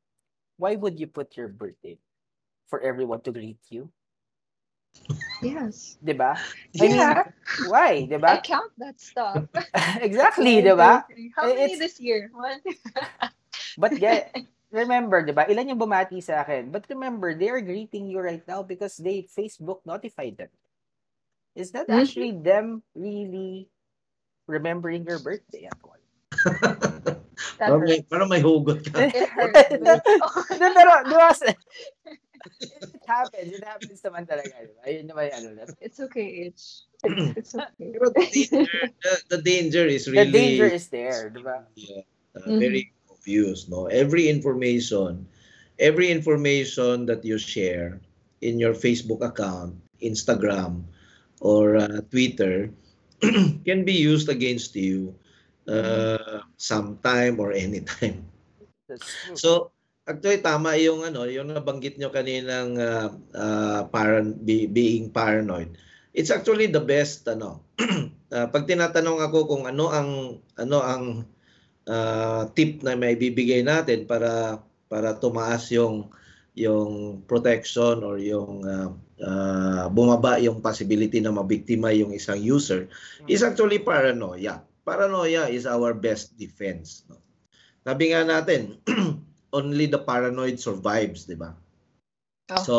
Why 0.59 0.77
would 0.77 1.01
you 1.01 1.09
put 1.09 1.37
your 1.37 1.49
birthday 1.49 1.99
for 2.69 2.81
everyone 2.81 3.23
to 3.27 3.33
greet 3.33 3.61
you? 3.71 3.91
Yes. 5.45 5.97
'Di 6.01 6.15
ba? 6.17 6.35
I 6.37 6.77
mean, 6.81 6.97
Yeah. 6.97 7.29
why, 7.69 8.05
'di 8.09 8.17
I 8.19 8.41
count 8.41 8.73
that 8.81 8.97
stuff. 8.99 9.45
exactly, 10.01 10.59
One, 10.59 10.65
'di 10.65 10.75
ba? 10.77 10.93
How 11.37 11.47
many 11.53 11.77
It's- 11.77 11.81
this 11.81 11.97
year? 12.01 12.31
One. 12.33 12.61
But 13.81 13.97
get 14.01 14.33
remember, 14.73 15.21
'di 15.21 15.37
ba? 15.37 15.45
Ilan 15.49 15.69
yung 15.77 15.81
bumati 15.81 16.19
sa 16.25 16.41
akin? 16.43 16.73
But 16.73 16.89
remember, 16.89 17.37
they 17.37 17.53
are 17.53 17.61
greeting 17.61 18.09
you 18.09 18.19
right 18.21 18.43
now 18.49 18.65
because 18.65 18.97
they 18.97 19.29
Facebook 19.29 19.85
notified 19.85 20.41
them. 20.41 20.53
Is 21.53 21.73
that 21.77 21.89
Mhm. 21.89 21.97
actually 22.01 22.33
them 22.37 22.81
really 22.97 23.69
remembering 24.49 25.05
your 25.05 25.21
birthday 25.21 25.69
at 25.69 25.77
all? 25.85 25.97
That 27.57 27.69
Parang 27.73 27.85
may, 27.85 28.01
parang 28.05 28.29
may 28.29 28.41
hugot 28.45 28.81
ka. 28.85 28.97
It 29.09 29.29
hurts. 29.37 29.81
but- 29.81 30.05
pero, 30.77 30.93
di 31.05 31.15
ba, 31.17 31.29
it 32.61 33.03
happens. 33.07 33.51
It 33.53 33.65
happens 33.65 34.01
naman 34.03 34.25
talaga. 34.27 34.55
Di 34.63 34.73
ba? 34.75 34.83
Ayun 34.87 35.05
naman 35.11 35.23
yung 35.31 35.37
ano. 35.39 35.49
that's- 35.59 35.79
It's 35.81 35.99
okay, 36.01 36.49
Itch. 36.51 36.87
It's, 37.05 37.35
it's 37.41 37.55
okay. 37.55 37.87
Pero 37.93 38.11
the 38.11 38.25
danger, 38.27 38.65
the, 39.03 39.13
the 39.37 39.41
danger 39.43 39.85
is 39.87 40.07
really... 40.09 40.31
The 40.31 40.39
really 40.39 40.49
danger 40.59 40.71
is 40.73 40.87
there, 40.89 41.31
di 41.31 41.43
ba? 41.43 41.67
yeah, 41.77 42.03
uh, 42.37 42.47
Mhm. 42.49 42.59
very 42.61 42.85
obvious. 43.11 43.67
No, 43.69 43.87
every 43.91 44.29
information, 44.31 45.27
every 45.79 46.11
information 46.11 47.07
that 47.11 47.25
you 47.27 47.39
share 47.39 47.99
in 48.41 48.61
your 48.61 48.73
Facebook 48.75 49.25
account, 49.25 49.75
Instagram, 50.05 50.85
or 51.41 51.77
uh, 51.77 52.01
Twitter 52.11 52.71
can 53.67 53.85
be 53.85 53.93
used 53.97 54.29
against 54.29 54.77
you 54.77 55.13
uh, 55.69 56.41
sometime 56.57 57.41
or 57.41 57.51
anytime. 57.53 58.25
That's 58.89 59.05
true. 59.27 59.37
So, 59.37 59.51
actually 60.07 60.39
tama 60.39 60.79
yung 60.79 61.03
ano, 61.03 61.27
yung 61.27 61.51
nabanggit 61.51 61.99
nyo 61.99 62.15
kaninang 62.15 62.79
uh, 62.79 63.11
uh, 63.35 63.81
paran 63.91 64.39
be, 64.39 64.71
being 64.71 65.11
paranoid. 65.11 65.75
It's 66.17 66.31
actually 66.31 66.71
the 66.71 66.81
best 66.81 67.27
ano. 67.27 67.67
uh, 68.33 68.47
pag 68.55 68.65
tinatanong 68.65 69.19
ako 69.21 69.39
kung 69.51 69.65
ano 69.67 69.91
ang 69.91 70.11
ano 70.57 70.79
ang 70.81 71.05
uh, 71.91 72.43
tip 72.55 72.87
na 72.87 72.95
may 72.95 73.19
bibigay 73.19 73.67
natin 73.67 74.07
para 74.07 74.63
para 74.87 75.19
tumaas 75.19 75.69
yung 75.75 76.09
yung 76.57 77.21
protection 77.29 78.01
or 78.01 78.17
yung 78.17 78.65
uh, 78.65 78.89
uh, 79.21 79.85
bumaba 79.93 80.41
yung 80.41 80.65
possibility 80.65 81.21
na 81.21 81.35
mabiktima 81.35 81.93
yung 81.93 82.17
isang 82.17 82.41
user 82.41 82.89
is 83.29 83.45
actually 83.45 83.83
paranoia. 83.83 84.63
Paranoia 84.87 85.51
is 85.51 85.67
our 85.67 85.93
best 85.93 86.39
defense. 86.39 87.05
No? 87.11 87.19
Sabi 87.83 88.15
nga 88.15 88.23
natin, 88.23 88.79
only 89.57 89.89
the 89.89 89.99
paranoid 89.99 90.61
survives, 90.61 91.25
di 91.25 91.35
ba? 91.35 91.57
Oh. 92.53 92.63
So, 92.63 92.75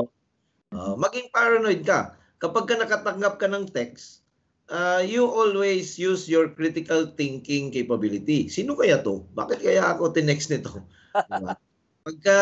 uh, 0.71 0.93
maging 0.93 1.33
paranoid 1.33 1.81
ka. 1.81 2.13
Kapag 2.37 2.69
ka 2.69 2.75
nakatanggap 2.77 3.41
ka 3.41 3.49
ng 3.49 3.65
text, 3.73 4.21
uh, 4.69 5.01
you 5.01 5.25
always 5.25 5.97
use 5.97 6.29
your 6.29 6.53
critical 6.53 7.09
thinking 7.17 7.73
capability. 7.73 8.45
Sino 8.47 8.77
kaya 8.77 9.01
to? 9.01 9.25
Bakit 9.33 9.65
kaya 9.65 9.83
ako 9.89 10.13
tinext 10.13 10.53
nito? 10.53 10.85
Diba? 11.17 11.57
Pagka 12.05 12.37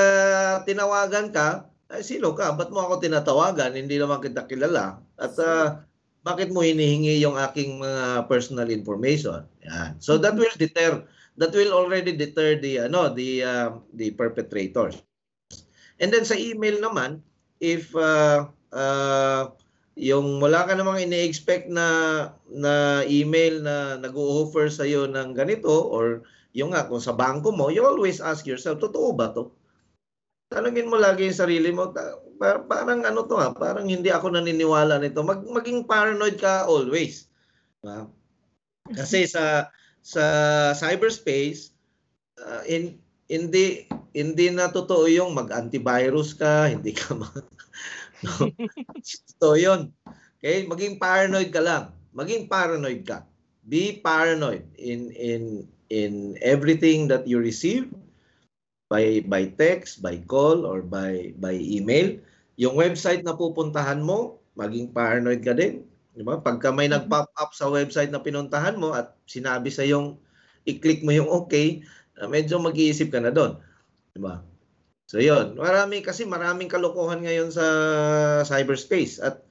tinawagan 0.68 1.34
ka, 1.34 1.72
ay, 1.90 2.02
sino 2.04 2.34
ka? 2.34 2.54
Ba't 2.54 2.70
mo 2.74 2.82
ako 2.86 3.02
tinatawagan? 3.02 3.78
Hindi 3.78 3.98
naman 3.98 4.22
kita 4.22 4.46
kilala. 4.50 5.02
At 5.18 5.34
uh, 5.40 5.86
bakit 6.26 6.50
mo 6.50 6.66
hinihingi 6.66 7.22
yung 7.22 7.38
aking 7.38 7.82
mga 7.82 8.26
personal 8.26 8.70
information? 8.74 9.46
Yan. 9.62 10.02
So 10.02 10.18
that 10.18 10.34
will 10.34 10.50
deter 10.58 11.06
that 11.38 11.52
will 11.52 11.76
already 11.76 12.16
deter 12.16 12.60
the 12.60 12.88
ano 12.88 13.12
the 13.12 13.44
uh, 13.44 13.70
the 13.96 14.12
perpetrators. 14.16 15.00
And 16.00 16.12
then 16.12 16.28
sa 16.28 16.36
email 16.36 16.80
naman, 16.84 17.24
if 17.64 17.92
uh, 17.96 18.52
uh, 18.76 19.52
yung 19.96 20.44
wala 20.44 20.68
ka 20.68 20.76
namang 20.76 21.08
ini-expect 21.08 21.72
na 21.72 21.88
na 22.52 23.04
email 23.08 23.64
na 23.64 23.96
nag-o-offer 23.96 24.68
sa 24.68 24.84
iyo 24.84 25.08
ng 25.08 25.32
ganito 25.32 25.72
or 25.72 26.28
yung 26.56 26.72
nga 26.76 26.88
kung 26.88 27.04
sa 27.04 27.16
bangko 27.16 27.52
mo, 27.52 27.68
you 27.72 27.84
always 27.84 28.24
ask 28.24 28.48
yourself, 28.48 28.80
totoo 28.80 29.12
ba 29.12 29.32
to? 29.36 29.52
Tanungin 30.52 30.88
mo 30.88 30.96
lagi 30.96 31.28
yung 31.28 31.36
sarili 31.36 31.72
mo, 31.72 31.92
parang 32.40 33.04
ano 33.04 33.28
to 33.28 33.36
ha, 33.36 33.52
parang 33.52 33.92
hindi 33.92 34.08
ako 34.08 34.36
naniniwala 34.36 35.00
nito. 35.00 35.20
Mag, 35.20 35.44
maging 35.44 35.84
paranoid 35.84 36.40
ka 36.40 36.64
always. 36.64 37.28
Kasi 38.96 39.28
sa 39.28 39.68
sa 40.06 40.26
cyberspace, 40.78 41.74
uh, 42.38 42.62
in, 42.70 43.02
hindi 43.26 43.90
hindi 44.14 44.54
na 44.54 44.70
totoo 44.70 45.10
yung 45.10 45.34
mag-antivirus 45.34 46.38
ka, 46.38 46.70
hindi 46.70 46.94
ka 46.94 47.18
mag... 47.18 47.42
no. 48.26 48.54
so 49.42 49.58
yun. 49.58 49.90
Okay, 50.40 50.70
maging 50.70 51.02
paranoid 51.02 51.50
ka 51.50 51.60
lang. 51.60 51.90
Maging 52.14 52.46
paranoid 52.46 53.02
ka. 53.02 53.26
Be 53.66 53.98
paranoid 53.98 54.64
in 54.78 55.10
in 55.18 55.66
in 55.90 56.38
everything 56.46 57.10
that 57.10 57.26
you 57.26 57.42
receive 57.42 57.90
by 58.94 59.26
by 59.26 59.50
text, 59.58 60.06
by 60.06 60.22
call 60.30 60.70
or 60.70 60.86
by 60.86 61.34
by 61.42 61.58
email. 61.58 62.14
Yung 62.62 62.78
website 62.78 63.26
na 63.26 63.34
pupuntahan 63.34 64.00
mo, 64.00 64.38
maging 64.54 64.94
paranoid 64.94 65.42
ka 65.42 65.58
din. 65.58 65.84
Di 66.16 66.24
ba? 66.24 66.40
Pagka 66.40 66.72
may 66.72 66.88
nag-pop 66.88 67.28
up 67.36 67.52
sa 67.52 67.68
website 67.68 68.10
na 68.10 68.24
pinuntahan 68.24 68.80
mo 68.80 68.96
at 68.96 69.14
sinabi 69.28 69.68
sa 69.68 69.84
yung 69.84 70.16
i-click 70.64 71.04
mo 71.04 71.12
yung 71.12 71.28
okay, 71.28 71.84
medyo 72.32 72.58
mag-iisip 72.58 73.12
ka 73.12 73.20
na 73.20 73.36
doon. 73.36 73.60
Di 74.16 74.20
ba? 74.24 74.40
So 75.06 75.22
yun, 75.22 75.60
marami 75.60 76.02
kasi 76.02 76.26
maraming 76.26 76.72
kalokohan 76.72 77.22
ngayon 77.22 77.54
sa 77.54 77.68
cyberspace 78.48 79.22
at 79.22 79.46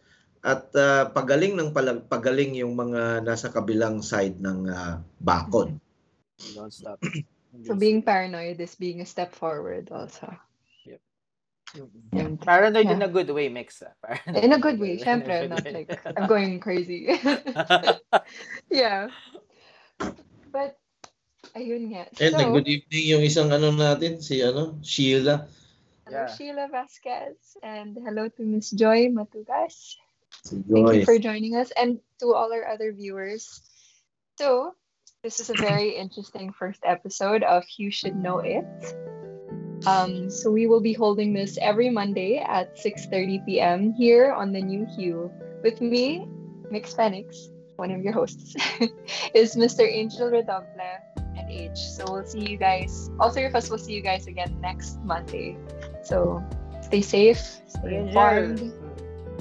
at 0.44 0.68
uh, 0.76 1.08
pagaling 1.16 1.56
ng 1.56 1.72
palag, 1.72 2.04
pagaling 2.04 2.52
yung 2.60 2.76
mga 2.76 3.24
nasa 3.24 3.48
kabilang 3.48 4.04
side 4.04 4.36
ng 4.44 4.68
uh, 4.68 5.00
bakod. 5.24 5.72
Don't 6.52 6.72
stop. 6.72 6.98
So 7.62 7.78
being 7.78 8.02
paranoid 8.02 8.58
is 8.58 8.74
being 8.74 8.98
a 8.98 9.06
step 9.06 9.30
forward 9.30 9.86
also. 9.94 10.26
Yeah. 12.12 12.38
Paranoid 12.38 12.86
in 12.86 13.00
Yeah. 13.02 13.06
a 13.06 13.10
good 13.10 13.30
way, 13.30 13.48
Mix. 13.50 13.82
Paranoid 14.02 14.44
In 14.44 14.52
a 14.54 14.60
good 14.62 14.78
way, 14.78 14.98
syempre, 15.02 15.48
not 15.50 15.66
like 15.76 15.90
I'm 16.06 16.26
going 16.30 16.60
crazy. 16.60 17.10
yeah. 18.70 19.10
But 20.54 20.78
ayun 21.58 21.90
nga. 21.90 22.06
Eh, 22.22 22.30
and 22.30 22.54
good 22.54 22.68
evening 22.70 23.04
yung 23.10 23.22
isang 23.26 23.50
ano 23.50 23.74
natin, 23.74 24.22
si 24.22 24.38
ano, 24.42 24.78
Sheila. 24.86 25.46
hello 26.06 26.24
Yeah. 26.24 26.30
Sheila 26.30 26.64
Vasquez 26.70 27.56
and 27.64 27.96
hello 27.96 28.28
to 28.28 28.42
Miss 28.44 28.70
Joy 28.70 29.08
Matugas. 29.10 29.96
Si 30.44 30.60
Thank 30.68 30.92
you 30.94 31.04
for 31.08 31.16
joining 31.18 31.56
us 31.56 31.72
and 31.74 31.98
to 32.20 32.34
all 32.36 32.52
our 32.52 32.68
other 32.68 32.92
viewers. 32.92 33.62
So, 34.36 34.74
this 35.22 35.40
is 35.40 35.48
a 35.48 35.56
very 35.56 35.96
interesting 35.96 36.52
first 36.52 36.84
episode 36.84 37.42
of 37.42 37.64
You 37.80 37.88
Should 37.90 38.18
Know 38.18 38.44
It. 38.44 38.66
Um, 39.86 40.30
so 40.30 40.50
we 40.50 40.66
will 40.66 40.80
be 40.80 40.92
holding 40.92 41.32
this 41.32 41.58
every 41.60 41.90
Monday 41.90 42.38
at 42.38 42.76
6:30 42.76 43.44
p.m. 43.46 43.92
here 43.92 44.32
on 44.32 44.52
the 44.52 44.60
New 44.60 44.86
Hue. 44.96 45.30
With 45.62 45.80
me, 45.80 46.28
Mix 46.70 46.92
Phoenix, 46.94 47.48
one 47.76 47.90
of 47.90 48.02
your 48.02 48.12
hosts, 48.12 48.54
is 49.34 49.56
Mr. 49.56 49.84
Angel 49.84 50.30
Redoble 50.30 50.66
and 51.36 51.50
H. 51.50 51.76
So 51.76 52.04
we'll 52.08 52.26
see 52.26 52.44
you 52.44 52.56
guys. 52.56 53.10
All 53.18 53.30
three 53.30 53.44
of 53.44 53.54
us 53.54 53.70
will 53.70 53.78
see 53.80 53.92
you 53.92 54.02
guys 54.02 54.26
again 54.26 54.56
next 54.60 55.00
Monday. 55.04 55.56
So 56.02 56.42
stay 56.82 57.00
safe, 57.00 57.40
stay 57.66 57.96
informed. 57.96 58.72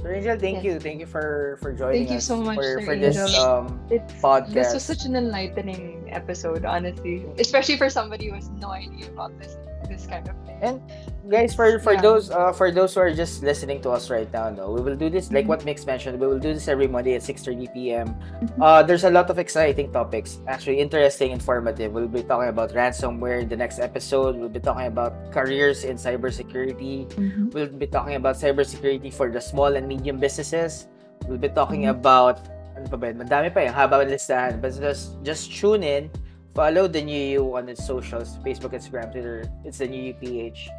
So, 0.04 0.10
Angel, 0.12 0.36
thank 0.38 0.60
Yes. 0.60 0.66
you. 0.66 0.80
Thank 0.80 1.00
you 1.00 1.08
for 1.08 1.58
for 1.64 1.72
joining 1.72 2.04
Thank 2.04 2.12
you 2.12 2.20
us 2.20 2.28
so 2.28 2.36
much, 2.36 2.60
for, 2.60 2.80
Sir 2.80 2.86
for 2.86 2.96
this 3.00 3.16
um 3.40 3.80
It's, 3.88 4.12
podcast. 4.20 4.52
This 4.52 4.74
was 4.76 4.84
such 4.84 5.06
an 5.08 5.16
enlightening 5.16 6.12
episode, 6.12 6.66
honestly. 6.68 7.24
Especially 7.40 7.80
for 7.80 7.88
somebody 7.88 8.28
who 8.28 8.36
has 8.36 8.52
no 8.60 8.72
idea 8.72 9.08
about 9.08 9.32
this 9.40 9.56
this 9.88 10.06
kind 10.08 10.28
of 10.28 10.36
thing. 10.46 10.60
And 10.64 10.80
guys, 11.28 11.52
for 11.52 11.80
for 11.80 11.94
Yeah. 11.94 12.02
those 12.02 12.32
uh 12.32 12.52
for 12.56 12.72
those 12.72 12.96
who 12.96 13.02
are 13.04 13.12
just 13.12 13.44
listening 13.44 13.84
to 13.84 13.92
us 13.92 14.08
right 14.10 14.32
now, 14.32 14.48
no, 14.48 14.72
we 14.72 14.80
will 14.80 14.96
do 14.96 15.10
this 15.12 15.28
like 15.32 15.44
Mhm. 15.44 15.52
what 15.52 15.60
Mix 15.68 15.84
mentioned. 15.86 16.20
We 16.20 16.28
will 16.28 16.40
do 16.40 16.54
this 16.56 16.68
every 16.72 16.88
Monday 16.88 17.16
at 17.20 17.24
6:30 17.24 17.68
p.m. 17.76 18.16
Mhm. 18.40 18.60
Uh, 18.64 18.82
there's 18.84 19.04
a 19.04 19.12
lot 19.12 19.28
of 19.28 19.40
exciting 19.40 19.92
topics, 19.92 20.40
actually 20.48 20.80
interesting, 20.80 21.32
informative. 21.36 21.92
We'll 21.92 22.08
be 22.12 22.24
talking 22.24 22.48
about 22.48 22.72
ransomware 22.72 23.44
in 23.44 23.50
the 23.52 23.60
next 23.60 23.80
episode. 23.84 24.40
We'll 24.40 24.52
be 24.54 24.64
talking 24.64 24.88
about 24.88 25.12
careers 25.36 25.84
in 25.84 26.00
cybersecurity. 26.00 27.12
Mhm. 27.16 27.52
We'll 27.54 27.68
be 27.72 27.88
talking 27.88 28.16
about 28.16 28.40
cybersecurity 28.40 29.12
for 29.12 29.28
the 29.28 29.42
small 29.44 29.76
and 29.76 29.88
medium 29.88 30.20
businesses. 30.20 30.88
We'll 31.28 31.40
be 31.42 31.50
talking 31.52 31.88
Mhm. 31.88 32.00
about 32.00 32.40
ano 32.74 32.90
pa 32.90 32.98
ba 32.98 33.14
yun? 33.14 33.22
Madami 33.22 33.54
pa 33.54 33.62
yung 33.62 33.76
haba 33.78 34.02
listahan. 34.02 34.58
But 34.58 34.74
just, 34.82 35.22
just 35.22 35.54
tune 35.54 35.86
in. 35.86 36.10
Follow 36.54 36.88
the 36.88 37.02
New 37.02 37.18
You 37.18 37.44
on 37.58 37.68
its 37.70 37.86
socials. 37.86 38.38
Facebook, 38.46 38.74
Instagram, 38.78 39.12
Twitter. 39.12 39.50
It's 39.66 39.80
the 39.82 39.88
New 39.88 40.02
You 40.02 40.14
PH. 40.14 40.70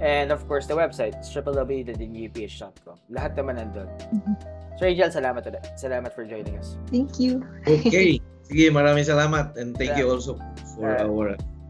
And 0.00 0.30
of 0.32 0.46
course, 0.48 0.66
the 0.66 0.74
website. 0.74 1.14
It's 1.18 1.28
www.thenewuph.com. 1.34 2.96
Lahat 3.12 3.34
naman 3.36 3.58
nandun. 3.60 3.90
Mhm. 4.14 4.34
So, 4.78 4.86
Angel, 4.86 5.06
salamat 5.10 5.46
ulit. 5.46 5.62
Salamat 5.78 6.10
for 6.14 6.24
joining 6.26 6.58
us. 6.58 6.74
Thank 6.90 7.18
you. 7.22 7.42
Okay. 7.66 8.18
Sige, 8.50 8.66
maraming 8.74 9.06
salamat. 9.06 9.54
And 9.56 9.74
thank 9.78 9.94
you 9.98 10.10
also 10.10 10.36
for 10.74 10.92
Yeah. 10.98 11.06
our 11.06 11.28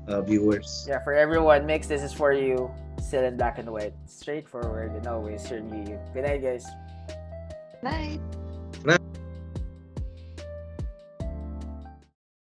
uh, 0.08 0.20
viewers. 0.24 0.84
Yeah, 0.88 1.00
for 1.04 1.12
everyone, 1.16 1.64
Mix, 1.68 1.86
this 1.88 2.02
is 2.04 2.12
for 2.12 2.32
you. 2.32 2.68
Still 3.00 3.24
in 3.24 3.36
black 3.36 3.56
and 3.60 3.68
white. 3.68 3.92
Straightforward 4.08 4.92
and 4.96 5.04
always 5.08 5.44
your 5.48 5.60
New 5.60 5.84
You. 5.84 5.98
Good 6.12 6.24
night, 6.24 6.40
guys. 6.44 6.64
Night. 7.84 8.20